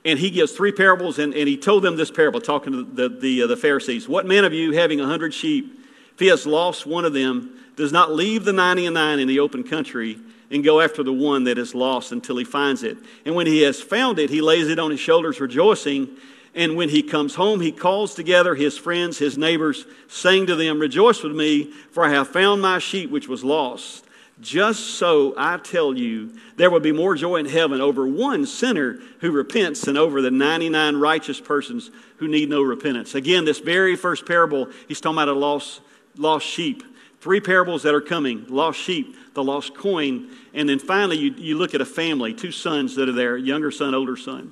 And 0.05 0.19
he 0.19 0.29
gives 0.29 0.51
three 0.53 0.71
parables, 0.71 1.19
and, 1.19 1.33
and 1.33 1.47
he 1.47 1.57
told 1.57 1.83
them 1.83 1.95
this 1.95 2.11
parable, 2.11 2.41
talking 2.41 2.73
to 2.73 2.83
the, 2.83 3.09
the, 3.09 3.43
uh, 3.43 3.47
the 3.47 3.57
Pharisees. 3.57 4.07
What 4.07 4.25
man 4.25 4.45
of 4.45 4.53
you, 4.53 4.71
having 4.71 4.99
a 4.99 5.05
hundred 5.05 5.33
sheep, 5.33 5.79
if 6.13 6.19
he 6.19 6.27
has 6.27 6.45
lost 6.45 6.85
one 6.85 7.05
of 7.05 7.13
them, 7.13 7.59
does 7.75 7.91
not 7.91 8.11
leave 8.11 8.43
the 8.45 8.53
ninety 8.53 8.85
and 8.85 8.93
nine 8.93 9.19
in 9.19 9.27
the 9.27 9.39
open 9.39 9.63
country 9.63 10.19
and 10.51 10.63
go 10.63 10.81
after 10.81 11.03
the 11.03 11.13
one 11.13 11.45
that 11.45 11.57
is 11.57 11.73
lost 11.73 12.11
until 12.11 12.37
he 12.37 12.43
finds 12.43 12.83
it? 12.83 12.97
And 13.25 13.33
when 13.33 13.47
he 13.47 13.61
has 13.61 13.81
found 13.81 14.19
it, 14.19 14.29
he 14.29 14.41
lays 14.41 14.67
it 14.67 14.77
on 14.77 14.91
his 14.91 14.99
shoulders, 14.99 15.39
rejoicing. 15.39 16.17
And 16.55 16.75
when 16.75 16.89
he 16.89 17.01
comes 17.01 17.35
home, 17.35 17.61
he 17.61 17.71
calls 17.71 18.13
together 18.13 18.53
his 18.53 18.77
friends, 18.77 19.17
his 19.17 19.37
neighbors, 19.37 19.85
saying 20.07 20.47
to 20.47 20.55
them, 20.55 20.79
Rejoice 20.79 21.23
with 21.23 21.35
me, 21.35 21.71
for 21.91 22.05
I 22.05 22.09
have 22.09 22.27
found 22.27 22.61
my 22.61 22.79
sheep 22.79 23.09
which 23.09 23.27
was 23.27 23.43
lost. 23.43 24.05
Just 24.39 24.95
so 24.95 25.33
I 25.37 25.57
tell 25.57 25.97
you, 25.97 26.37
there 26.57 26.69
will 26.69 26.79
be 26.79 26.91
more 26.91 27.15
joy 27.15 27.37
in 27.37 27.45
heaven 27.45 27.81
over 27.81 28.05
one 28.05 28.45
sinner 28.45 28.99
who 29.19 29.31
repents 29.31 29.81
than 29.81 29.95
over 29.95 30.21
the 30.21 30.31
99 30.31 30.97
righteous 30.97 31.39
persons 31.39 31.91
who 32.17 32.27
need 32.27 32.49
no 32.49 32.61
repentance. 32.61 33.15
Again, 33.15 33.45
this 33.45 33.59
very 33.59 33.95
first 33.95 34.25
parable, 34.25 34.69
he's 34.87 34.99
talking 34.99 35.17
about 35.17 35.29
a 35.29 35.33
lost, 35.33 35.81
lost 36.17 36.45
sheep. 36.45 36.83
Three 37.21 37.39
parables 37.39 37.83
that 37.83 37.95
are 37.95 38.01
coming 38.01 38.45
lost 38.49 38.79
sheep, 38.79 39.15
the 39.33 39.43
lost 39.43 39.75
coin, 39.75 40.29
and 40.53 40.67
then 40.67 40.77
finally 40.77 41.17
you, 41.17 41.33
you 41.37 41.57
look 41.57 41.73
at 41.73 41.79
a 41.79 41.85
family, 41.85 42.33
two 42.33 42.51
sons 42.51 42.95
that 42.95 43.07
are 43.07 43.13
there, 43.13 43.37
younger 43.37 43.71
son, 43.71 43.95
older 43.95 44.17
son. 44.17 44.51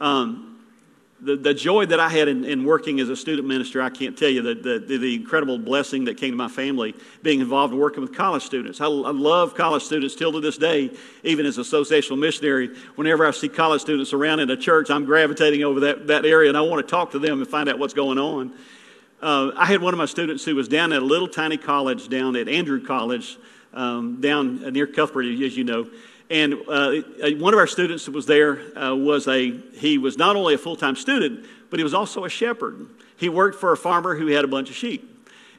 Um, 0.00 0.49
the, 1.22 1.36
the 1.36 1.52
joy 1.52 1.86
that 1.86 2.00
I 2.00 2.08
had 2.08 2.28
in, 2.28 2.44
in 2.44 2.64
working 2.64 2.98
as 3.00 3.08
a 3.08 3.16
student 3.16 3.46
minister, 3.46 3.82
I 3.82 3.90
can't 3.90 4.16
tell 4.16 4.28
you 4.28 4.42
the, 4.42 4.54
the, 4.54 4.98
the, 4.98 5.14
incredible 5.14 5.58
blessing 5.58 6.04
that 6.04 6.16
came 6.16 6.30
to 6.30 6.36
my 6.36 6.48
family 6.48 6.94
being 7.22 7.40
involved 7.40 7.74
in 7.74 7.78
working 7.78 8.00
with 8.00 8.14
college 8.14 8.42
students. 8.42 8.80
I, 8.80 8.86
I 8.86 9.10
love 9.10 9.54
college 9.54 9.82
students 9.82 10.14
till 10.14 10.32
to 10.32 10.40
this 10.40 10.56
day, 10.56 10.90
even 11.22 11.44
as 11.44 11.58
a 11.58 11.60
associational 11.60 12.18
missionary. 12.18 12.74
Whenever 12.94 13.26
I 13.26 13.30
see 13.32 13.48
college 13.48 13.82
students 13.82 14.12
around 14.12 14.40
in 14.40 14.50
a 14.50 14.56
church, 14.56 14.90
I'm 14.90 15.04
gravitating 15.04 15.62
over 15.62 15.80
that, 15.80 16.06
that 16.06 16.24
area 16.24 16.48
and 16.48 16.56
I 16.56 16.62
want 16.62 16.86
to 16.86 16.90
talk 16.90 17.10
to 17.12 17.18
them 17.18 17.40
and 17.40 17.48
find 17.48 17.68
out 17.68 17.78
what's 17.78 17.94
going 17.94 18.18
on. 18.18 18.52
Uh, 19.20 19.52
I 19.54 19.66
had 19.66 19.82
one 19.82 19.92
of 19.92 19.98
my 19.98 20.06
students 20.06 20.44
who 20.44 20.54
was 20.54 20.68
down 20.68 20.92
at 20.94 21.02
a 21.02 21.04
little 21.04 21.28
tiny 21.28 21.58
college 21.58 22.08
down 22.08 22.36
at 22.36 22.48
Andrew 22.48 22.82
College, 22.82 23.36
um, 23.74 24.20
down 24.20 24.72
near 24.72 24.86
Cuthbert, 24.86 25.26
as 25.26 25.56
you 25.56 25.64
know. 25.64 25.90
And 26.30 26.54
uh, 26.68 27.00
one 27.38 27.52
of 27.52 27.58
our 27.58 27.66
students 27.66 28.04
that 28.06 28.12
was 28.12 28.26
there 28.26 28.60
uh, 28.78 28.94
was 28.94 29.26
a, 29.26 29.50
he 29.50 29.98
was 29.98 30.16
not 30.16 30.36
only 30.36 30.54
a 30.54 30.58
full 30.58 30.76
time 30.76 30.94
student, 30.94 31.44
but 31.70 31.78
he 31.78 31.84
was 31.84 31.92
also 31.92 32.24
a 32.24 32.30
shepherd. 32.30 32.86
He 33.16 33.28
worked 33.28 33.58
for 33.58 33.72
a 33.72 33.76
farmer 33.76 34.16
who 34.16 34.28
had 34.28 34.44
a 34.44 34.48
bunch 34.48 34.70
of 34.70 34.76
sheep. 34.76 35.06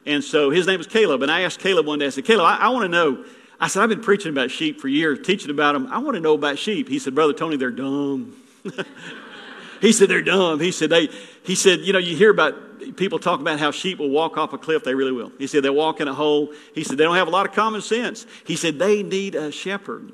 And 0.06 0.24
so 0.24 0.50
his 0.50 0.66
name 0.66 0.78
was 0.78 0.86
Caleb. 0.86 1.22
And 1.22 1.30
I 1.30 1.42
asked 1.42 1.60
Caleb 1.60 1.86
one 1.86 1.98
day, 1.98 2.06
I 2.06 2.08
said, 2.08 2.24
Caleb, 2.24 2.46
I, 2.46 2.56
I 2.56 2.68
want 2.70 2.84
to 2.84 2.88
know. 2.88 3.24
I 3.60 3.68
said, 3.68 3.82
I've 3.82 3.88
been 3.88 4.00
preaching 4.00 4.32
about 4.32 4.50
sheep 4.50 4.80
for 4.80 4.88
years, 4.88 5.24
teaching 5.24 5.50
about 5.50 5.74
them. 5.74 5.86
I 5.88 5.98
want 5.98 6.16
to 6.16 6.20
know 6.20 6.34
about 6.34 6.58
sheep. 6.58 6.88
He 6.88 6.98
said, 6.98 7.14
Brother 7.14 7.32
Tony, 7.32 7.56
they're 7.56 7.70
dumb. 7.70 8.34
he 9.80 9.92
said, 9.92 10.08
they're 10.08 10.22
dumb. 10.22 10.58
He 10.58 10.72
said, 10.72 10.90
they, 10.90 11.08
he 11.44 11.54
said, 11.54 11.80
you 11.80 11.92
know, 11.92 12.00
you 12.00 12.16
hear 12.16 12.30
about 12.30 12.96
people 12.96 13.18
talk 13.18 13.40
about 13.40 13.60
how 13.60 13.70
sheep 13.70 13.98
will 13.98 14.10
walk 14.10 14.36
off 14.36 14.52
a 14.52 14.58
cliff. 14.58 14.82
They 14.82 14.94
really 14.94 15.12
will. 15.12 15.30
He 15.38 15.46
said, 15.46 15.62
they 15.62 15.70
walk 15.70 16.00
in 16.00 16.08
a 16.08 16.14
hole. 16.14 16.52
He 16.74 16.82
said, 16.82 16.98
they 16.98 17.04
don't 17.04 17.14
have 17.14 17.28
a 17.28 17.30
lot 17.30 17.46
of 17.46 17.52
common 17.52 17.82
sense. 17.82 18.26
He 18.44 18.56
said, 18.56 18.78
they 18.78 19.02
need 19.02 19.34
a 19.34 19.52
shepherd. 19.52 20.12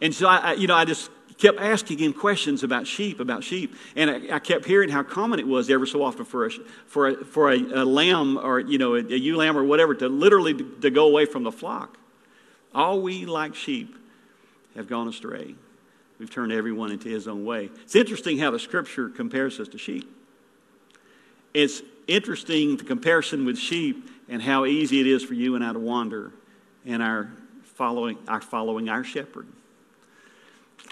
And 0.00 0.14
so, 0.14 0.26
I, 0.28 0.52
you 0.54 0.66
know, 0.66 0.74
I 0.74 0.84
just 0.84 1.10
kept 1.40 1.58
asking 1.58 1.98
him 1.98 2.12
questions 2.12 2.62
about 2.62 2.86
sheep, 2.86 3.18
about 3.18 3.42
sheep. 3.42 3.74
And 3.96 4.10
I, 4.10 4.36
I, 4.36 4.38
kept 4.38 4.66
hearing 4.66 4.90
how 4.90 5.02
common 5.02 5.40
it 5.40 5.46
was 5.46 5.70
ever 5.70 5.86
so 5.86 6.02
often 6.02 6.24
for 6.24 6.46
a, 6.46 6.50
for 6.86 7.08
a, 7.08 7.24
for 7.24 7.50
a, 7.50 7.56
a 7.56 7.84
lamb 7.84 8.38
or, 8.38 8.60
you 8.60 8.78
know, 8.78 8.94
a, 8.94 8.98
a 8.98 9.16
ewe 9.16 9.36
lamb 9.36 9.56
or 9.56 9.64
whatever 9.64 9.94
to 9.94 10.08
literally 10.08 10.54
to, 10.54 10.90
go 10.90 11.06
away 11.06 11.24
from 11.24 11.42
the 11.42 11.52
flock. 11.52 11.98
All 12.74 13.00
we 13.00 13.24
like 13.24 13.54
sheep 13.54 13.96
have 14.76 14.86
gone 14.86 15.08
astray. 15.08 15.54
We've 16.18 16.30
turned 16.30 16.52
everyone 16.52 16.92
into 16.92 17.08
his 17.08 17.26
own 17.26 17.44
way. 17.44 17.70
It's 17.82 17.96
interesting 17.96 18.38
how 18.38 18.50
the 18.50 18.58
scripture 18.58 19.08
compares 19.08 19.58
us 19.58 19.68
to 19.68 19.78
sheep. 19.78 20.14
It's 21.54 21.82
interesting 22.06 22.76
the 22.76 22.84
comparison 22.84 23.44
with 23.46 23.58
sheep 23.58 24.08
and 24.28 24.42
how 24.42 24.66
easy 24.66 25.00
it 25.00 25.06
is 25.06 25.24
for 25.24 25.34
you 25.34 25.54
and 25.56 25.64
I 25.64 25.72
to 25.72 25.78
wander 25.78 26.32
and 26.84 27.02
our 27.02 27.30
following, 27.64 28.18
our 28.28 28.40
following 28.40 28.88
our 28.88 29.02
shepherd. 29.02 29.46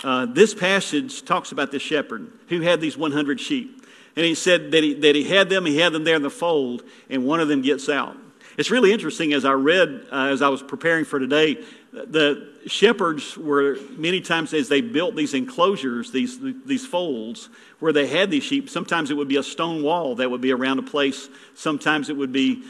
Uh, 0.04 0.26
this 0.26 0.54
passage 0.54 1.25
talks 1.25 1.52
about 1.52 1.73
the 1.73 1.78
shepherd 1.78 2.30
who 2.49 2.61
had 2.61 2.80
these 2.80 2.97
100 2.97 3.40
sheep. 3.40 3.85
And 4.16 4.25
he 4.25 4.35
said 4.35 4.73
that 4.73 4.83
he, 4.83 4.95
that 4.95 5.14
he 5.14 5.25
had 5.25 5.49
them, 5.49 5.64
he 5.64 5.78
had 5.78 5.92
them 5.92 6.04
there 6.04 6.16
in 6.16 6.23
the 6.23 6.30
fold, 6.30 6.83
and 7.09 7.25
one 7.25 7.40
of 7.40 7.49
them 7.49 7.62
gets 7.62 7.88
out. 7.88 8.16
It's 8.57 8.71
really 8.71 8.92
interesting 8.92 9.33
as 9.33 9.45
I 9.45 9.52
read, 9.52 10.07
uh, 10.11 10.26
as 10.26 10.42
I 10.42 10.49
was 10.49 10.62
preparing 10.62 11.04
for 11.04 11.21
today, 11.21 11.64
the 11.92 12.49
shepherds 12.66 13.37
were 13.37 13.78
many 13.92 14.21
times 14.21 14.52
as 14.52 14.68
they 14.68 14.80
built 14.80 15.16
these 15.16 15.35
enclosures, 15.35 16.11
these, 16.11 16.38
these 16.66 16.85
folds, 16.85 17.49
where 17.78 17.92
they 17.92 18.07
had 18.07 18.30
these 18.30 18.42
sheep. 18.42 18.68
Sometimes 18.68 19.11
it 19.11 19.14
would 19.14 19.28
be 19.28 19.37
a 19.37 19.42
stone 19.42 19.83
wall 19.83 20.16
that 20.16 20.30
would 20.30 20.40
be 20.40 20.52
around 20.52 20.80
a 20.80 20.83
place. 20.83 21.28
Sometimes 21.54 22.11
it 22.11 22.16
would 22.16 22.33
be 22.33 22.64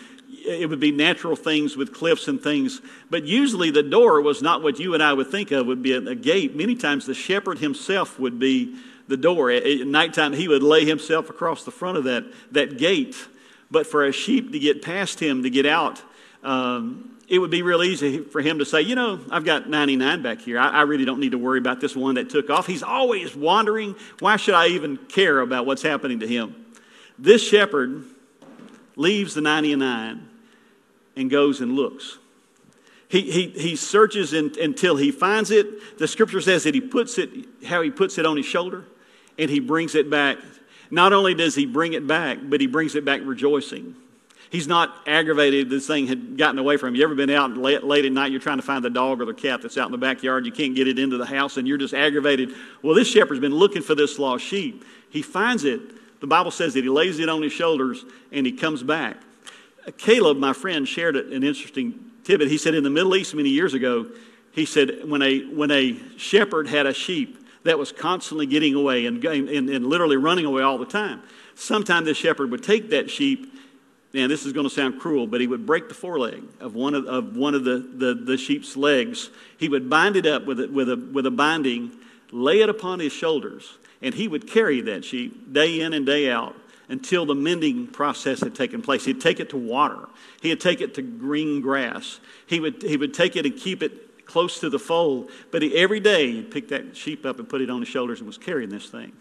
it 0.49 0.69
would 0.69 0.81
be 0.81 0.91
natural 0.91 1.37
things 1.37 1.77
with 1.77 1.93
cliffs 1.93 2.27
and 2.27 2.41
things. 2.41 2.81
But 3.11 3.25
usually 3.25 3.71
the 3.71 3.83
door 3.83 4.21
was 4.23 4.41
not 4.41 4.63
what 4.63 4.81
you 4.81 4.95
and 4.95 5.03
I 5.03 5.13
would 5.13 5.31
think 5.31 5.51
of 5.51 5.67
would 5.67 5.83
be 5.83 5.93
a 5.93 6.15
gate. 6.15 6.57
Many 6.57 6.75
times 6.75 7.05
the 7.05 7.15
shepherd 7.15 7.59
himself 7.59 8.19
would 8.19 8.39
be 8.39 8.77
the 9.09 9.17
door. 9.17 9.51
At 9.51 9.65
nighttime, 9.87 10.33
he 10.33 10.49
would 10.49 10.63
lay 10.63 10.85
himself 10.85 11.29
across 11.29 11.65
the 11.65 11.71
front 11.71 11.99
of 11.99 12.05
that, 12.05 12.25
that 12.53 12.79
gate. 12.79 13.17
But 13.71 13.87
for 13.87 14.05
a 14.07 14.13
sheep 14.13 14.53
to 14.53 14.59
get 14.59 14.83
past 14.83 15.21
him, 15.21 15.43
to 15.43 15.51
get 15.51 15.67
out, 15.67 16.03
um, 16.43 17.17
it 17.29 17.39
would 17.39 17.51
be 17.51 17.61
real 17.61 17.83
easy 17.83 18.21
for 18.21 18.41
him 18.41 18.59
to 18.61 18.65
say, 18.65 18.81
You 18.81 18.95
know, 18.95 19.21
I've 19.31 19.45
got 19.45 19.69
99 19.69 20.23
back 20.23 20.41
here. 20.41 20.59
I, 20.59 20.69
I, 20.69 20.83
really 20.83 21.05
don't 21.05 21.21
need 21.21 21.33
to 21.33 21.39
worry 21.39 21.59
about 21.59 21.81
this 21.81 21.95
one 21.95 22.15
that 22.15 22.31
took 22.31 22.49
off. 22.49 22.67
He's 22.67 22.83
always 22.83 23.37
wandering. 23.37 23.97
Why 24.21 24.37
should 24.37 24.55
I 24.55 24.69
even 24.69 24.97
care 24.97 25.41
about 25.41 25.67
what's 25.67 25.83
happening 25.83 26.21
to 26.21 26.27
him? 26.27 26.55
This 27.19 27.47
shepherd 27.47 28.05
leaves 28.97 29.35
the 29.35 29.43
99 29.43 30.28
and 31.19 31.29
goes 31.29 31.61
and 31.61 31.73
looks. 31.73 32.19
He, 33.09 33.23
he, 33.31 33.49
he 33.49 33.77
searches 33.77 34.33
in, 34.33 34.55
until 34.61 34.97
he 34.97 35.11
finds 35.11 35.51
it. 35.51 35.99
The 35.99 36.07
scripture 36.07 36.41
says 36.41 36.65
that 36.65 36.75
he 36.75 36.81
puts 36.81 37.19
it, 37.19 37.31
how 37.67 37.83
he 37.83 37.91
puts 37.91 38.19
it 38.19 38.27
on 38.27 38.37
his 38.37 38.47
shoulder, 38.47 38.85
and 39.39 39.51
he 39.51 39.61
brings 39.61 39.95
it 39.95 40.09
back. 40.11 40.39
Not 40.91 41.13
only 41.13 41.35
does 41.35 41.55
he 41.55 41.67
bring 41.67 41.95
it 41.95 42.07
back, 42.07 42.39
but 42.43 42.61
he 42.61 42.67
brings 42.67 42.95
it 42.95 43.05
back 43.05 43.21
rejoicing. 43.25 43.95
He's 44.51 44.67
not 44.67 44.97
aggravated 45.07 45.69
this 45.69 45.87
thing 45.87 46.07
had 46.07 46.39
gotten 46.39 46.59
away 46.59 46.79
from 46.79 46.91
him. 46.91 46.95
You 46.95 47.05
ever 47.05 47.15
been 47.15 47.29
out 47.29 47.55
late, 47.57 47.85
late 47.85 48.07
at 48.07 48.13
night, 48.13 48.31
you're 48.31 48.41
trying 48.41 48.57
to 48.57 48.63
find 48.63 48.83
the 48.83 48.91
dog 48.91 49.21
or 49.21 49.27
the 49.27 49.35
cat 49.35 49.61
that's 49.61 49.77
out 49.77 49.87
in 49.87 49.93
the 49.93 49.99
backyard, 49.99 50.47
you 50.47 50.53
can't 50.53 50.75
get 50.75 50.89
it 50.89 50.99
into 50.99 51.19
the 51.19 51.27
house, 51.27 51.59
and 51.59 51.69
you're 51.69 51.77
just 51.77 51.93
aggravated. 51.93 52.55
Well, 52.83 52.95
this 52.95 53.09
shepherd's 53.09 53.41
been 53.41 53.55
looking 53.55 53.83
for 53.83 53.95
this 53.95 54.19
lost 54.19 54.45
sheep. 54.45 54.85
He 55.11 55.21
finds 55.21 55.65
it, 55.65 55.81
the 56.21 56.27
Bible 56.27 56.51
says 56.51 56.75
that 56.75 56.83
he 56.83 56.91
lays 56.91 57.19
it 57.19 57.29
on 57.29 57.43
his 57.43 57.53
shoulders 57.53 58.05
and 58.33 58.45
he 58.45 58.53
comes 58.53 58.83
back. 58.83 59.19
Caleb, 59.97 60.39
my 60.39 60.53
friend, 60.53 60.87
shared 60.87 61.17
an 61.17 61.43
interesting 61.43 61.95
tidbit. 62.25 62.49
He 62.49 62.59
said 62.59 62.75
in 62.75 62.85
the 62.85 62.91
Middle 62.91 63.17
East 63.17 63.35
many 63.35 63.49
years 63.49 63.75
ago, 63.75 64.07
he 64.53 64.65
said 64.65 65.09
when 65.09 65.23
a, 65.23 65.41
when 65.47 65.71
a 65.71 65.97
shepherd 66.17 66.69
had 66.69 66.87
a 66.87 66.93
sheep 66.93 67.47
that 67.65 67.79
was 67.79 67.93
constantly 67.93 68.47
getting 68.47 68.75
away 68.75 69.07
and, 69.07 69.25
and, 69.25 69.69
and 69.69 69.87
literally 69.87 70.17
running 70.17 70.45
away 70.45 70.63
all 70.63 70.79
the 70.79 70.87
time, 70.87 71.23
sometimes 71.55 72.07
the 72.07 72.15
shepherd 72.15 72.51
would 72.51 72.63
take 72.63 72.91
that 72.91 73.11
sheep, 73.11 73.55
and 74.15 74.31
this 74.31 74.47
is 74.47 74.53
going 74.53 74.67
to 74.67 74.75
sound 74.75 75.01
cruel, 75.01 75.27
but 75.27 75.41
he 75.41 75.47
would 75.47 75.67
break 75.67 75.89
the 75.89 75.95
foreleg 75.95 76.43
of 76.61 76.75
one 76.75 76.95
of, 76.95 77.07
of, 77.07 77.37
one 77.37 77.55
of 77.55 77.65
the, 77.65 77.79
the, 77.79 78.15
the 78.15 78.37
sheep's 78.37 78.77
legs. 78.77 79.31
He 79.59 79.69
would 79.69 79.89
bind 79.89 80.17
it 80.17 80.27
up 80.27 80.47
with 80.47 80.61
a, 80.61 80.69
with, 80.69 80.89
a, 80.89 80.97
with 80.97 81.27
a 81.27 81.31
binding, 81.31 81.93
lay 82.33 82.61
it 82.61 82.69
upon 82.69 83.01
his 83.01 83.13
shoulders, 83.13 83.79
and 84.03 84.15
he 84.15 84.29
would 84.29 84.47
carry 84.47 84.81
that 84.83 85.05
sheep 85.05 85.53
day 85.53 85.81
in 85.81 85.93
and 85.93 86.07
day 86.07 86.31
out 86.31 86.57
until 86.89 87.27
the 87.27 87.35
mending 87.35 87.87
process 87.87 88.41
had 88.41 88.55
taken 88.55 88.81
place. 88.83 89.05
He'd 89.05 89.21
take 89.21 89.41
it 89.41 89.51
to 89.51 89.57
water, 89.57 90.09
he'd 90.41 90.61
take 90.61 90.81
it 90.81 90.95
to 90.95 91.03
green 91.03 91.61
grass. 91.61 92.21
He 92.47 92.61
would, 92.61 92.83
he 92.83 92.97
would 92.97 93.15
take 93.15 93.37
it 93.37 93.47
and 93.47 93.57
keep 93.57 93.83
it 93.83 94.27
close 94.27 94.61
to 94.61 94.71
the 94.71 94.79
fold. 94.79 95.31
But 95.51 95.63
he, 95.63 95.75
every 95.77 96.01
day 96.01 96.33
he'd 96.33 96.51
pick 96.51 96.69
that 96.69 96.97
sheep 96.97 97.27
up 97.27 97.39
and 97.39 97.49
put 97.49 97.61
it 97.61 97.71
on 97.71 97.81
his 97.81 97.89
shoulders 97.89 98.21
and 98.21 98.27
was 98.27 98.39
carrying 98.39 98.71
this 98.71 98.89
thing. 98.89 99.13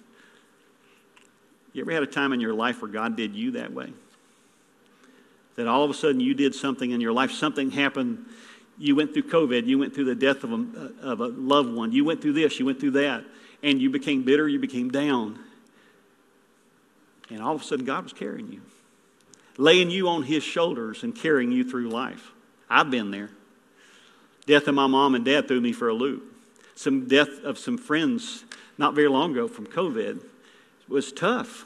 You 1.74 1.81
ever 1.81 1.91
had 1.91 2.03
a 2.03 2.07
time 2.07 2.33
in 2.33 2.39
your 2.39 2.53
life 2.53 2.81
where 2.81 2.91
God 2.91 3.15
did 3.15 3.36
you 3.36 3.51
that 3.51 3.71
way? 3.71 3.93
That 5.55 5.67
all 5.67 5.83
of 5.83 5.89
a 5.89 5.93
sudden 5.93 6.19
you 6.19 6.33
did 6.33 6.55
something 6.55 6.91
in 6.91 7.01
your 7.01 7.13
life, 7.13 7.31
something 7.31 7.71
happened. 7.71 8.25
You 8.77 8.95
went 8.95 9.13
through 9.13 9.24
COVID, 9.24 9.65
you 9.65 9.79
went 9.79 9.93
through 9.93 10.05
the 10.05 10.15
death 10.15 10.43
of 10.43 10.51
a, 10.51 10.91
of 11.01 11.19
a 11.19 11.27
loved 11.27 11.74
one, 11.74 11.91
you 11.91 12.05
went 12.05 12.21
through 12.21 12.33
this, 12.33 12.59
you 12.59 12.65
went 12.65 12.79
through 12.79 12.91
that, 12.91 13.24
and 13.63 13.81
you 13.81 13.89
became 13.89 14.24
bitter, 14.24 14.47
you 14.47 14.59
became 14.59 14.89
down. 14.89 15.39
And 17.29 17.41
all 17.41 17.55
of 17.55 17.62
a 17.62 17.63
sudden, 17.63 17.86
God 17.86 18.03
was 18.03 18.13
carrying 18.13 18.51
you, 18.51 18.62
laying 19.57 19.89
you 19.89 20.07
on 20.07 20.24
His 20.24 20.43
shoulders 20.43 21.03
and 21.03 21.15
carrying 21.15 21.51
you 21.51 21.63
through 21.63 21.89
life. 21.89 22.31
I've 22.69 22.89
been 22.89 23.12
there. 23.12 23.29
Death 24.46 24.67
of 24.67 24.75
my 24.75 24.88
mom 24.88 25.15
and 25.15 25.25
dad 25.25 25.48
threw 25.48 25.60
me 25.60 25.74
for 25.74 25.89
a 25.89 25.93
loop. 25.93 26.24
Some 26.75 27.07
death 27.07 27.43
of 27.43 27.57
some 27.57 27.77
friends 27.77 28.46
not 28.77 28.93
very 28.93 29.10
long 29.10 29.31
ago 29.31 29.48
from 29.48 29.67
COVID 29.67 30.24
was 30.88 31.12
tough. 31.12 31.65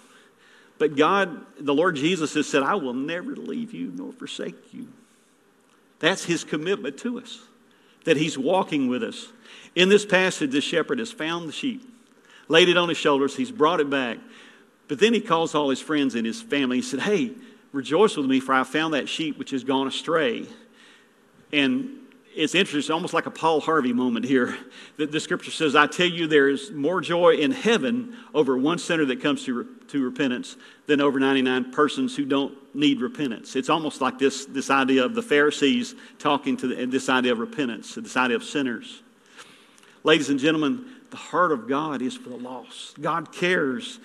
But 0.79 0.95
God, 0.95 1.45
the 1.59 1.75
Lord 1.75 1.95
Jesus 1.95 2.33
has 2.33 2.47
said, 2.47 2.63
I 2.63 2.75
will 2.75 2.95
never 2.95 3.35
leave 3.35 3.71
you 3.73 3.91
nor 3.95 4.11
forsake 4.13 4.73
you. 4.73 4.87
That's 5.99 6.25
his 6.25 6.43
commitment 6.43 6.97
to 6.99 7.19
us, 7.19 7.39
that 8.05 8.17
he's 8.17 8.35
walking 8.35 8.87
with 8.87 9.03
us. 9.03 9.27
In 9.75 9.89
this 9.89 10.05
passage, 10.05 10.51
the 10.51 10.61
shepherd 10.61 10.97
has 10.97 11.11
found 11.11 11.47
the 11.47 11.53
sheep, 11.53 11.83
laid 12.47 12.67
it 12.67 12.77
on 12.77 12.89
his 12.89 12.97
shoulders, 12.97 13.35
he's 13.35 13.51
brought 13.51 13.79
it 13.79 13.91
back. 13.91 14.17
But 14.91 14.99
then 14.99 15.13
he 15.13 15.21
calls 15.21 15.55
all 15.55 15.69
his 15.69 15.79
friends 15.79 16.15
and 16.15 16.25
his 16.27 16.41
family. 16.41 16.75
He 16.75 16.81
said, 16.81 16.99
Hey, 16.99 17.31
rejoice 17.71 18.17
with 18.17 18.25
me, 18.25 18.41
for 18.41 18.51
I 18.51 18.65
found 18.65 18.93
that 18.93 19.07
sheep 19.07 19.39
which 19.39 19.51
has 19.51 19.63
gone 19.63 19.87
astray. 19.87 20.45
And 21.53 21.91
it's 22.35 22.55
interesting, 22.55 22.93
almost 22.93 23.13
like 23.13 23.25
a 23.25 23.31
Paul 23.31 23.61
Harvey 23.61 23.93
moment 23.93 24.25
here. 24.25 24.57
That 24.97 25.13
the 25.13 25.21
scripture 25.21 25.49
says, 25.49 25.77
I 25.77 25.87
tell 25.87 26.07
you, 26.07 26.27
there 26.27 26.49
is 26.49 26.71
more 26.71 26.99
joy 26.99 27.35
in 27.35 27.51
heaven 27.51 28.17
over 28.33 28.57
one 28.57 28.79
sinner 28.79 29.05
that 29.05 29.21
comes 29.21 29.45
to, 29.45 29.65
to 29.87 30.03
repentance 30.03 30.57
than 30.87 30.99
over 30.99 31.21
99 31.21 31.71
persons 31.71 32.17
who 32.17 32.25
don't 32.25 32.53
need 32.75 32.99
repentance. 32.99 33.55
It's 33.55 33.69
almost 33.69 34.01
like 34.01 34.19
this, 34.19 34.43
this 34.43 34.69
idea 34.69 35.05
of 35.05 35.15
the 35.15 35.23
Pharisees 35.23 35.95
talking 36.19 36.57
to 36.57 36.67
the, 36.67 36.85
this 36.85 37.07
idea 37.07 37.31
of 37.31 37.39
repentance, 37.39 37.95
this 37.95 38.17
idea 38.17 38.35
of 38.35 38.43
sinners. 38.43 39.03
Ladies 40.03 40.29
and 40.29 40.37
gentlemen, 40.37 40.85
the 41.11 41.17
heart 41.17 41.53
of 41.53 41.69
God 41.69 42.01
is 42.01 42.17
for 42.17 42.27
the 42.27 42.35
lost. 42.35 42.99
God 42.99 43.31
cares 43.31 44.01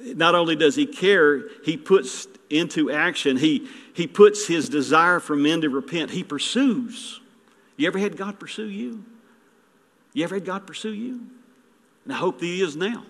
not 0.00 0.34
only 0.34 0.56
does 0.56 0.74
he 0.74 0.86
care, 0.86 1.42
he 1.64 1.76
puts 1.76 2.26
into 2.48 2.90
action, 2.90 3.36
he, 3.36 3.68
he 3.94 4.06
puts 4.06 4.46
his 4.46 4.68
desire 4.68 5.20
for 5.20 5.36
men 5.36 5.60
to 5.60 5.68
repent. 5.68 6.10
He 6.10 6.24
pursues. 6.24 7.20
You 7.76 7.86
ever 7.86 7.98
had 7.98 8.16
God 8.16 8.40
pursue 8.40 8.68
you? 8.68 9.04
You 10.12 10.24
ever 10.24 10.34
had 10.34 10.44
God 10.44 10.66
pursue 10.66 10.92
you? 10.92 11.20
And 12.04 12.12
I 12.12 12.16
hope 12.16 12.40
that 12.40 12.46
he 12.46 12.62
is 12.62 12.76
now. 12.76 13.04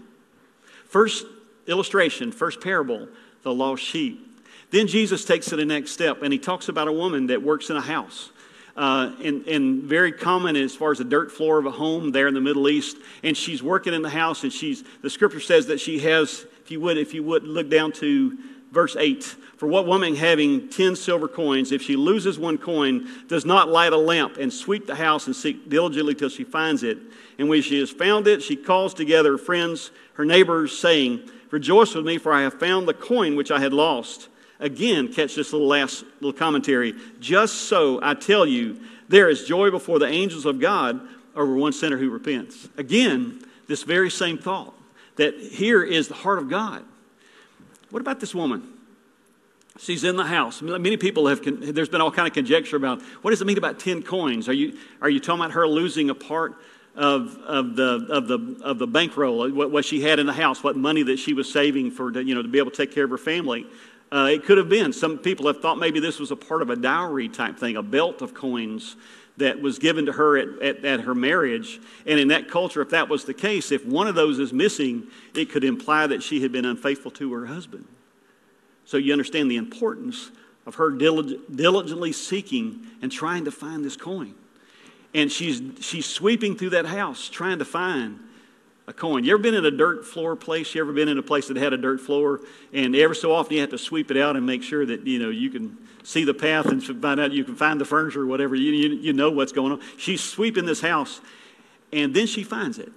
First 0.87 1.25
illustration, 1.67 2.33
first 2.33 2.61
parable, 2.61 3.09
the 3.43 3.55
lost 3.55 3.83
sheep. 3.83 4.27
Then 4.71 4.87
Jesus 4.87 5.25
takes 5.25 5.53
it 5.53 5.57
the 5.57 5.65
next 5.65 5.93
step 5.93 6.23
and 6.23 6.33
he 6.33 6.39
talks 6.39 6.69
about 6.69 6.89
a 6.89 6.93
woman 6.93 7.29
that 7.29 7.43
works 7.43 7.71
in 7.71 7.77
a 7.77 7.81
house. 7.81 8.31
Uh, 8.77 9.13
and, 9.23 9.47
and, 9.47 9.83
very 9.83 10.13
common 10.13 10.55
as 10.57 10.75
far 10.75 10.93
as 10.93 10.99
the 10.99 11.05
dirt 11.05 11.31
floor 11.33 11.59
of 11.59 11.67
a 11.67 11.71
home 11.71 12.13
there 12.13 12.29
in 12.29 12.35
the 12.35 12.41
Middle 12.41 12.69
East. 12.69 12.97
And 13.23 13.37
she's 13.37 13.63
working 13.63 13.93
in 13.93 14.01
the 14.01 14.09
house, 14.09 14.45
and 14.45 14.53
she's 14.53 14.85
the 15.03 15.11
scripture 15.11 15.41
says 15.41 15.67
that 15.67 15.81
she 15.81 15.99
has, 15.99 16.47
if 16.71 16.75
you 16.75 16.81
would, 16.83 16.99
if 16.99 17.15
you 17.15 17.25
would 17.25 17.43
look 17.43 17.69
down 17.69 17.91
to 17.91 18.39
verse 18.71 18.95
8. 18.95 19.25
For 19.57 19.67
what 19.67 19.89
woman 19.89 20.15
having 20.15 20.69
ten 20.69 20.95
silver 20.95 21.27
coins, 21.27 21.73
if 21.73 21.83
she 21.83 21.97
loses 21.97 22.39
one 22.39 22.59
coin, 22.59 23.09
does 23.27 23.45
not 23.45 23.69
light 23.69 23.93
a 23.93 23.97
lamp 23.97 24.37
and 24.37 24.53
sweep 24.53 24.87
the 24.87 24.95
house 24.95 25.27
and 25.27 25.35
seek 25.35 25.69
diligently 25.69 26.15
till 26.15 26.29
she 26.29 26.45
finds 26.45 26.85
it? 26.85 26.99
And 27.41 27.49
when 27.49 27.61
she 27.63 27.81
has 27.81 27.91
found 27.91 28.29
it, 28.29 28.41
she 28.41 28.55
calls 28.55 28.95
together 28.95 29.33
her 29.33 29.39
friends, 29.39 29.91
her 30.13 30.25
neighbors, 30.25 30.79
saying, 30.79 31.29
Rejoice 31.51 31.93
with 31.93 32.07
me, 32.07 32.19
for 32.19 32.33
I 32.33 32.43
have 32.43 32.61
found 32.61 32.87
the 32.87 32.95
coin 32.95 33.35
which 33.35 33.51
I 33.51 33.59
had 33.59 33.73
lost. 33.73 34.29
Again, 34.61 35.13
catch 35.13 35.35
this 35.35 35.53
little 35.53 35.67
last 35.67 36.05
little 36.21 36.33
commentary. 36.33 36.95
Just 37.19 37.63
so 37.63 37.99
I 38.01 38.15
tell 38.15 38.47
you, 38.47 38.81
there 39.09 39.29
is 39.29 39.43
joy 39.43 39.73
before 39.73 39.99
the 39.99 40.07
angels 40.07 40.47
of 40.47 40.61
God 40.61 41.01
over 41.35 41.53
one 41.53 41.73
sinner 41.73 41.97
who 41.97 42.11
repents. 42.11 42.69
Again, 42.77 43.43
this 43.67 43.83
very 43.83 44.09
same 44.09 44.39
thought 44.39 44.75
that 45.21 45.39
here 45.39 45.83
is 45.83 46.09
the 46.09 46.15
heart 46.15 46.39
of 46.39 46.49
God. 46.49 46.83
What 47.91 48.01
about 48.01 48.21
this 48.21 48.35
woman? 48.35 48.67
She's 49.79 50.03
in 50.03 50.17
the 50.17 50.25
house. 50.25 50.63
Many 50.63 50.97
people 50.97 51.27
have, 51.27 51.43
there's 51.45 51.91
been 51.91 52.01
all 52.01 52.11
kind 52.11 52.27
of 52.27 52.33
conjecture 52.33 52.77
about 52.77 53.03
what 53.21 53.31
does 53.31 53.43
it 53.43 53.45
mean 53.45 53.59
about 53.59 53.79
10 53.79 54.03
coins? 54.03 54.49
Are 54.49 54.55
you, 54.55 54.79
are 55.03 55.11
you 55.11 55.21
talking 55.21 55.41
about 55.41 55.53
her 55.53 55.69
losing 55.69 56.09
a 56.09 56.15
part 56.15 56.55
of, 56.97 57.37
of, 57.47 57.77
the, 57.77 58.07
of, 58.09 58.29
the, 58.29 58.61
of 58.63 58.79
the 58.79 58.87
bankroll, 58.87 59.51
what, 59.51 59.71
what 59.71 59.85
she 59.85 60.01
had 60.01 60.19
in 60.19 60.27
the 60.27 60.33
house, 60.33 60.65
what 60.65 60.77
money 60.77 61.03
that 61.03 61.19
she 61.19 61.35
was 61.35 61.53
saving 61.53 61.91
for, 61.91 62.11
to, 62.11 62.25
you 62.25 62.35
know, 62.35 62.43
to 62.43 62.49
be 62.49 62.59
able 62.59 62.71
to 62.71 62.77
take 62.77 62.93
care 62.93 63.05
of 63.05 63.11
her 63.11 63.19
family? 63.19 63.67
Uh, 64.11 64.29
it 64.33 64.45
could 64.45 64.57
have 64.57 64.71
been. 64.71 64.93
Some 64.93 65.19
people 65.19 65.47
have 65.49 65.61
thought 65.61 65.79
maybe 65.79 66.01
this 66.01 66.19
was 66.19 66.31
a 66.31 66.37
part 66.37 66.63
of 66.63 66.71
a 66.71 66.77
dowry 66.77 67.29
type 67.29 67.59
thing, 67.59 67.77
a 67.77 67.83
belt 67.83 68.23
of 68.23 68.33
coins 68.33 68.97
that 69.41 69.61
was 69.61 69.79
given 69.79 70.07
to 70.07 70.13
her 70.13 70.39
at, 70.39 70.63
at, 70.63 70.85
at, 70.85 71.01
her 71.01 71.15
marriage. 71.15 71.81
And 72.07 72.19
in 72.19 72.29
that 72.29 72.49
culture, 72.49 72.81
if 72.81 72.91
that 72.91 73.09
was 73.09 73.25
the 73.25 73.35
case, 73.35 73.73
if 73.73 73.85
one 73.85 74.07
of 74.07 74.15
those 74.15 74.39
is 74.39 74.53
missing, 74.53 75.09
it 75.35 75.51
could 75.51 75.65
imply 75.65 76.07
that 76.07 76.23
she 76.23 76.41
had 76.41 76.53
been 76.53 76.65
unfaithful 76.65 77.11
to 77.13 77.33
her 77.33 77.47
husband. 77.47 77.87
So 78.85 78.97
you 78.97 79.13
understand 79.13 79.51
the 79.51 79.57
importance 79.57 80.31
of 80.67 80.77
her 80.77 80.91
diligently 80.91 82.13
seeking 82.13 82.87
and 83.03 83.11
trying 83.11 83.45
to 83.45 83.51
find 83.51 83.85
this 83.85 83.97
coin. 83.97 84.35
And 85.15 85.31
she's, 85.31 85.61
she's 85.81 86.07
sweeping 86.07 86.57
through 86.57 86.71
that 86.71 86.87
house 86.87 87.29
trying 87.29 87.59
to 87.59 87.65
find 87.65 88.21
a 88.87 88.93
coin. 88.93 89.25
You 89.25 89.35
ever 89.35 89.43
been 89.43 89.55
in 89.55 89.65
a 89.65 89.71
dirt 89.71 90.05
floor 90.05 90.37
place? 90.37 90.75
You 90.75 90.81
ever 90.81 90.93
been 90.93 91.09
in 91.09 91.19
a 91.19 91.23
place 91.23 91.49
that 91.49 91.57
had 91.57 91.73
a 91.73 91.77
dirt 91.77 92.01
floor? 92.01 92.41
And 92.73 92.95
ever 92.97 93.15
so 93.15 93.33
often 93.33 93.55
you 93.55 93.61
have 93.61 93.71
to 93.71 93.79
sweep 93.79 94.11
it 94.11 94.17
out 94.17 94.37
and 94.37 94.45
make 94.45 94.63
sure 94.63 94.85
that, 94.85 95.07
you 95.07 95.19
know, 95.19 95.31
you 95.31 95.51
can 95.51 95.79
see 96.03 96.25
the 96.25 96.35
path 96.35 96.67
and 96.67 96.83
find 96.83 97.21
out 97.21 97.33
you 97.33 97.45
can 97.45 97.57
find 97.57 97.81
the 97.81 97.85
furniture 97.85 98.23
or 98.23 98.27
whatever. 98.27 98.55
You, 98.55 98.73
you, 98.73 98.97
you 98.97 99.13
know 99.13 99.31
what's 99.31 99.53
going 99.53 99.73
on. 99.73 99.81
She's 99.97 100.23
sweeping 100.23 100.65
this 100.65 100.81
house 100.81 101.21
and 101.93 102.15
then 102.15 102.27
she 102.27 102.43
finds 102.43 102.79
it. 102.79 102.91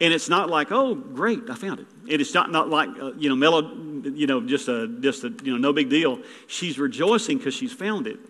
And 0.00 0.14
it's 0.14 0.28
not 0.28 0.48
like, 0.48 0.70
oh, 0.70 0.94
great, 0.94 1.50
I 1.50 1.56
found 1.56 1.80
it. 1.80 1.86
It 2.06 2.20
is 2.20 2.32
not, 2.32 2.52
not 2.52 2.68
like, 2.68 2.88
uh, 3.00 3.12
you 3.14 3.28
know, 3.28 3.34
mellow, 3.34 3.74
you 4.04 4.28
know, 4.28 4.40
just 4.40 4.68
a, 4.68 4.86
just 4.86 5.24
a, 5.24 5.30
you 5.42 5.52
know, 5.52 5.58
no 5.58 5.72
big 5.72 5.90
deal. 5.90 6.20
She's 6.46 6.78
rejoicing 6.78 7.38
because 7.38 7.54
she's 7.54 7.72
found 7.72 8.06
it. 8.06 8.20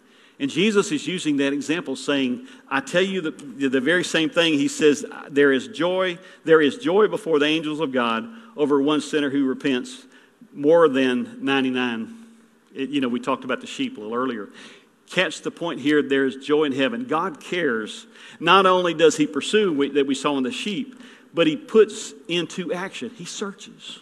And 0.40 0.50
Jesus 0.50 0.92
is 0.92 1.06
using 1.06 1.38
that 1.38 1.52
example, 1.52 1.96
saying, 1.96 2.46
I 2.68 2.80
tell 2.80 3.02
you 3.02 3.20
the, 3.20 3.30
the 3.68 3.80
very 3.80 4.04
same 4.04 4.30
thing. 4.30 4.54
He 4.54 4.68
says, 4.68 5.04
There 5.30 5.52
is 5.52 5.68
joy, 5.68 6.18
there 6.44 6.60
is 6.60 6.76
joy 6.76 7.08
before 7.08 7.38
the 7.38 7.46
angels 7.46 7.80
of 7.80 7.92
God 7.92 8.28
over 8.56 8.80
one 8.80 9.00
sinner 9.00 9.30
who 9.30 9.46
repents 9.46 10.06
more 10.52 10.88
than 10.88 11.44
99. 11.44 12.14
It, 12.74 12.90
you 12.90 13.00
know, 13.00 13.08
we 13.08 13.18
talked 13.18 13.44
about 13.44 13.60
the 13.60 13.66
sheep 13.66 13.96
a 13.96 14.00
little 14.00 14.14
earlier. 14.14 14.48
Catch 15.10 15.42
the 15.42 15.50
point 15.50 15.80
here 15.80 16.02
there 16.02 16.26
is 16.26 16.36
joy 16.36 16.64
in 16.64 16.72
heaven. 16.72 17.06
God 17.06 17.40
cares. 17.40 18.06
Not 18.38 18.66
only 18.66 18.94
does 18.94 19.16
He 19.16 19.26
pursue 19.26 19.72
we, 19.72 19.90
that 19.90 20.06
we 20.06 20.14
saw 20.14 20.36
in 20.36 20.44
the 20.44 20.52
sheep, 20.52 21.02
but 21.34 21.46
He 21.46 21.56
puts 21.56 22.12
into 22.28 22.72
action, 22.72 23.10
He 23.10 23.24
searches. 23.24 24.00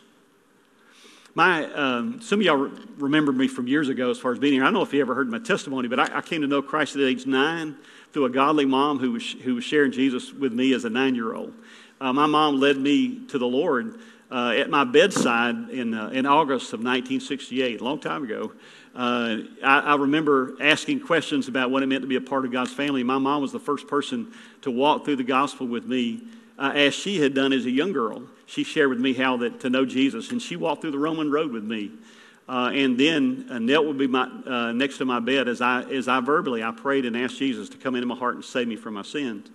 My, 1.36 1.70
um, 1.74 2.22
some 2.22 2.40
of 2.40 2.46
y'all 2.46 2.70
remember 2.96 3.30
me 3.30 3.46
from 3.46 3.68
years 3.68 3.90
ago 3.90 4.10
as 4.10 4.18
far 4.18 4.32
as 4.32 4.38
being 4.38 4.54
here. 4.54 4.62
I 4.62 4.68
don't 4.68 4.72
know 4.72 4.80
if 4.80 4.94
you 4.94 5.02
ever 5.02 5.14
heard 5.14 5.30
my 5.30 5.38
testimony, 5.38 5.86
but 5.86 6.00
I, 6.00 6.16
I 6.16 6.20
came 6.22 6.40
to 6.40 6.46
know 6.46 6.62
Christ 6.62 6.96
at 6.96 7.02
age 7.02 7.26
nine 7.26 7.76
through 8.14 8.24
a 8.24 8.30
godly 8.30 8.64
mom 8.64 8.98
who 8.98 9.12
was, 9.12 9.32
who 9.42 9.56
was 9.56 9.62
sharing 9.62 9.92
Jesus 9.92 10.32
with 10.32 10.54
me 10.54 10.72
as 10.72 10.86
a 10.86 10.88
nine 10.88 11.14
year 11.14 11.34
old. 11.34 11.52
Uh, 12.00 12.10
my 12.10 12.24
mom 12.24 12.58
led 12.58 12.78
me 12.78 13.26
to 13.26 13.36
the 13.36 13.46
Lord 13.46 14.00
uh, 14.30 14.54
at 14.56 14.70
my 14.70 14.84
bedside 14.84 15.68
in, 15.68 15.92
uh, 15.92 16.08
in 16.08 16.24
August 16.24 16.72
of 16.72 16.80
1968, 16.80 17.82
a 17.82 17.84
long 17.84 18.00
time 18.00 18.24
ago. 18.24 18.52
Uh, 18.94 19.36
I, 19.62 19.80
I, 19.80 19.96
remember 19.96 20.56
asking 20.58 21.00
questions 21.00 21.48
about 21.48 21.70
what 21.70 21.82
it 21.82 21.86
meant 21.86 22.00
to 22.00 22.08
be 22.08 22.16
a 22.16 22.20
part 22.22 22.46
of 22.46 22.50
God's 22.50 22.72
family. 22.72 23.02
My 23.02 23.18
mom 23.18 23.42
was 23.42 23.52
the 23.52 23.60
first 23.60 23.88
person 23.88 24.32
to 24.62 24.70
walk 24.70 25.04
through 25.04 25.16
the 25.16 25.22
gospel 25.22 25.66
with 25.66 25.84
me 25.84 26.22
as 26.58 26.94
she 26.94 27.20
had 27.20 27.34
done 27.34 27.52
as 27.52 27.66
a 27.66 27.70
young 27.70 27.92
girl. 27.92 28.22
She 28.46 28.64
shared 28.64 28.88
with 28.88 29.00
me 29.00 29.12
how 29.12 29.36
that, 29.38 29.60
to 29.60 29.70
know 29.70 29.84
Jesus, 29.84 30.30
and 30.30 30.40
she 30.40 30.56
walked 30.56 30.82
through 30.82 30.92
the 30.92 30.98
Roman 30.98 31.30
road 31.30 31.52
with 31.52 31.64
me. 31.64 31.90
Uh, 32.48 32.70
and 32.72 32.96
then 32.98 33.46
uh, 33.50 33.58
knelt 33.58 33.86
would 33.86 33.98
be 33.98 34.06
my, 34.06 34.22
uh, 34.46 34.72
next 34.72 34.98
to 34.98 35.04
my 35.04 35.18
bed 35.18 35.48
as 35.48 35.60
I, 35.60 35.82
as 35.82 36.06
I 36.06 36.20
verbally 36.20 36.62
I 36.62 36.70
prayed 36.70 37.04
and 37.04 37.16
asked 37.16 37.38
Jesus 37.38 37.68
to 37.70 37.76
come 37.76 37.96
into 37.96 38.06
my 38.06 38.14
heart 38.14 38.36
and 38.36 38.44
save 38.44 38.68
me 38.68 38.76
from 38.76 38.94
my 38.94 39.02
sins. 39.02 39.50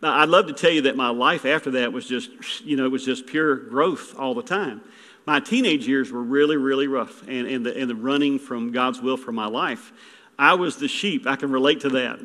Now, 0.00 0.20
I'd 0.20 0.28
love 0.28 0.46
to 0.46 0.52
tell 0.52 0.70
you 0.70 0.82
that 0.82 0.96
my 0.96 1.08
life 1.08 1.44
after 1.44 1.72
that 1.72 1.92
was 1.92 2.06
just, 2.06 2.30
you 2.64 2.76
know, 2.76 2.84
it 2.84 2.92
was 2.92 3.04
just 3.04 3.26
pure 3.26 3.56
growth 3.56 4.14
all 4.16 4.34
the 4.34 4.42
time. 4.44 4.82
My 5.26 5.40
teenage 5.40 5.88
years 5.88 6.12
were 6.12 6.22
really, 6.22 6.56
really 6.56 6.86
rough, 6.86 7.26
and, 7.26 7.48
and, 7.48 7.66
the, 7.66 7.76
and 7.76 7.90
the 7.90 7.96
running 7.96 8.38
from 8.38 8.70
God's 8.70 9.00
will 9.00 9.16
for 9.16 9.32
my 9.32 9.46
life. 9.46 9.92
I 10.38 10.54
was 10.54 10.76
the 10.76 10.86
sheep. 10.86 11.26
I 11.26 11.34
can 11.34 11.50
relate 11.50 11.80
to 11.80 11.88
that. 11.90 12.20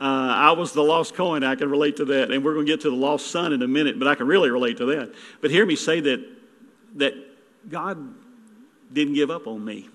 Uh, 0.00 0.04
I 0.04 0.52
was 0.52 0.72
the 0.72 0.82
lost 0.82 1.14
coin. 1.14 1.42
I 1.42 1.56
can 1.56 1.70
relate 1.70 1.96
to 1.96 2.04
that. 2.06 2.30
And 2.30 2.44
we're 2.44 2.54
going 2.54 2.66
to 2.66 2.72
get 2.72 2.82
to 2.82 2.90
the 2.90 2.96
lost 2.96 3.28
son 3.28 3.52
in 3.52 3.62
a 3.62 3.68
minute, 3.68 3.98
but 3.98 4.06
I 4.06 4.14
can 4.14 4.26
really 4.26 4.50
relate 4.50 4.76
to 4.78 4.86
that. 4.86 5.12
But 5.40 5.50
hear 5.50 5.66
me 5.66 5.74
say 5.74 6.00
that, 6.00 6.24
that 6.96 7.14
God 7.68 8.14
didn't 8.92 9.14
give 9.14 9.30
up 9.30 9.46
on 9.46 9.64
me. 9.64 9.88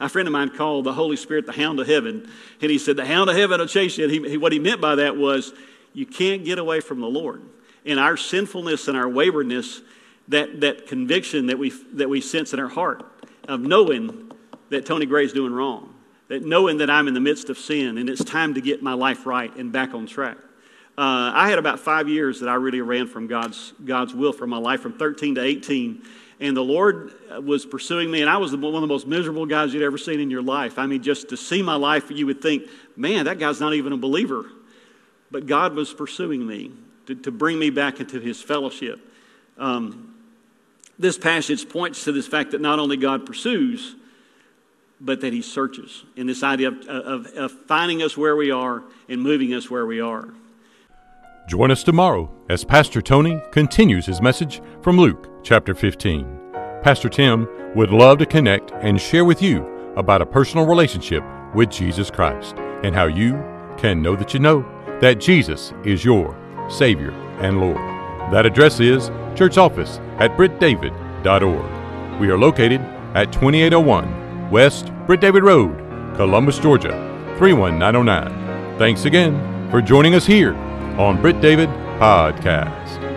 A 0.00 0.08
friend 0.08 0.28
of 0.28 0.32
mine 0.32 0.50
called 0.50 0.84
the 0.84 0.92
Holy 0.92 1.16
Spirit 1.16 1.46
the 1.46 1.52
hound 1.52 1.80
of 1.80 1.88
heaven. 1.88 2.30
And 2.60 2.70
he 2.70 2.78
said, 2.78 2.96
The 2.96 3.04
hound 3.04 3.28
of 3.28 3.36
heaven 3.36 3.58
will 3.58 3.66
chase 3.66 3.98
you. 3.98 4.06
He, 4.06 4.30
he, 4.30 4.36
what 4.36 4.52
he 4.52 4.60
meant 4.60 4.80
by 4.80 4.94
that 4.96 5.16
was, 5.16 5.52
you 5.92 6.06
can't 6.06 6.44
get 6.44 6.60
away 6.60 6.78
from 6.78 7.00
the 7.00 7.08
Lord. 7.08 7.42
In 7.84 7.98
our 7.98 8.16
sinfulness 8.16 8.86
and 8.86 8.96
our 8.96 9.08
waywardness, 9.08 9.80
that, 10.28 10.60
that 10.60 10.86
conviction 10.86 11.46
that 11.46 11.58
we, 11.58 11.70
that 11.94 12.08
we 12.08 12.20
sense 12.20 12.52
in 12.52 12.60
our 12.60 12.68
heart 12.68 13.04
of 13.48 13.60
knowing 13.60 14.30
that 14.68 14.86
Tony 14.86 15.06
Gray's 15.06 15.32
doing 15.32 15.52
wrong 15.52 15.94
that 16.28 16.44
knowing 16.44 16.78
that 16.78 16.90
I'm 16.90 17.08
in 17.08 17.14
the 17.14 17.20
midst 17.20 17.50
of 17.50 17.58
sin 17.58 17.98
and 17.98 18.08
it's 18.08 18.22
time 18.22 18.54
to 18.54 18.60
get 18.60 18.82
my 18.82 18.92
life 18.92 19.26
right 19.26 19.54
and 19.56 19.72
back 19.72 19.94
on 19.94 20.06
track. 20.06 20.36
Uh, 20.96 21.30
I 21.34 21.48
had 21.48 21.58
about 21.58 21.78
five 21.78 22.08
years 22.08 22.40
that 22.40 22.48
I 22.48 22.54
really 22.54 22.80
ran 22.80 23.06
from 23.06 23.28
God's, 23.28 23.72
God's 23.84 24.14
will 24.14 24.32
for 24.32 24.46
my 24.46 24.58
life 24.58 24.80
from 24.80 24.98
13 24.98 25.36
to 25.36 25.42
18. 25.42 26.02
And 26.40 26.56
the 26.56 26.62
Lord 26.62 27.12
was 27.44 27.66
pursuing 27.66 28.10
me, 28.10 28.20
and 28.20 28.30
I 28.30 28.36
was 28.36 28.54
one 28.54 28.74
of 28.74 28.80
the 28.80 28.86
most 28.86 29.06
miserable 29.06 29.46
guys 29.46 29.74
you'd 29.74 29.82
ever 29.82 29.98
seen 29.98 30.20
in 30.20 30.30
your 30.30 30.42
life. 30.42 30.78
I 30.78 30.86
mean, 30.86 31.02
just 31.02 31.28
to 31.30 31.36
see 31.36 31.62
my 31.62 31.74
life, 31.74 32.10
you 32.10 32.26
would 32.26 32.40
think, 32.40 32.64
man, 32.96 33.24
that 33.24 33.38
guy's 33.38 33.60
not 33.60 33.74
even 33.74 33.92
a 33.92 33.96
believer. 33.96 34.46
But 35.30 35.46
God 35.46 35.74
was 35.74 35.92
pursuing 35.92 36.46
me 36.46 36.72
to, 37.06 37.14
to 37.14 37.30
bring 37.30 37.58
me 37.58 37.70
back 37.70 38.00
into 38.00 38.20
his 38.20 38.40
fellowship. 38.40 39.00
Um, 39.56 40.14
this 40.98 41.18
passage 41.18 41.68
points 41.68 42.04
to 42.04 42.12
this 42.12 42.26
fact 42.26 42.52
that 42.52 42.60
not 42.60 42.78
only 42.78 42.96
God 42.96 43.26
pursues, 43.26 43.94
but 45.00 45.20
that 45.20 45.32
He 45.32 45.42
searches. 45.42 46.04
in 46.16 46.26
this 46.26 46.42
idea 46.42 46.68
of, 46.68 46.86
of, 46.88 47.26
of 47.34 47.52
finding 47.66 48.02
us 48.02 48.16
where 48.16 48.36
we 48.36 48.50
are 48.50 48.82
and 49.08 49.22
moving 49.22 49.54
us 49.54 49.70
where 49.70 49.86
we 49.86 50.00
are. 50.00 50.28
Join 51.48 51.70
us 51.70 51.82
tomorrow 51.82 52.30
as 52.50 52.62
Pastor 52.62 53.00
Tony 53.00 53.40
continues 53.52 54.04
his 54.04 54.20
message 54.20 54.60
from 54.82 54.98
Luke 54.98 55.30
chapter 55.42 55.74
15. 55.74 56.26
Pastor 56.82 57.08
Tim 57.08 57.48
would 57.74 57.90
love 57.90 58.18
to 58.18 58.26
connect 58.26 58.72
and 58.82 59.00
share 59.00 59.24
with 59.24 59.40
you 59.40 59.66
about 59.96 60.20
a 60.20 60.26
personal 60.26 60.66
relationship 60.66 61.24
with 61.54 61.70
Jesus 61.70 62.10
Christ 62.10 62.54
and 62.84 62.94
how 62.94 63.06
you 63.06 63.32
can 63.78 64.02
know 64.02 64.14
that 64.14 64.34
you 64.34 64.40
know 64.40 64.60
that 65.00 65.20
Jesus 65.20 65.72
is 65.84 66.04
your 66.04 66.36
Savior 66.68 67.12
and 67.40 67.60
Lord. 67.60 67.78
That 68.30 68.44
address 68.44 68.78
is 68.78 69.10
church 69.34 69.56
office 69.56 70.00
at 70.18 70.36
brittdavid.org. 70.36 72.20
We 72.20 72.28
are 72.28 72.38
located 72.38 72.82
at 73.14 73.32
2801 73.32 74.27
West 74.50 74.90
Britt 75.06 75.20
David 75.20 75.42
Road, 75.42 75.76
Columbus, 76.16 76.58
Georgia 76.58 76.92
31909. 77.38 78.78
Thanks 78.78 79.04
again 79.04 79.70
for 79.70 79.82
joining 79.82 80.14
us 80.14 80.26
here 80.26 80.54
on 80.98 81.20
Britt 81.20 81.40
David 81.40 81.68
Podcast. 82.00 83.07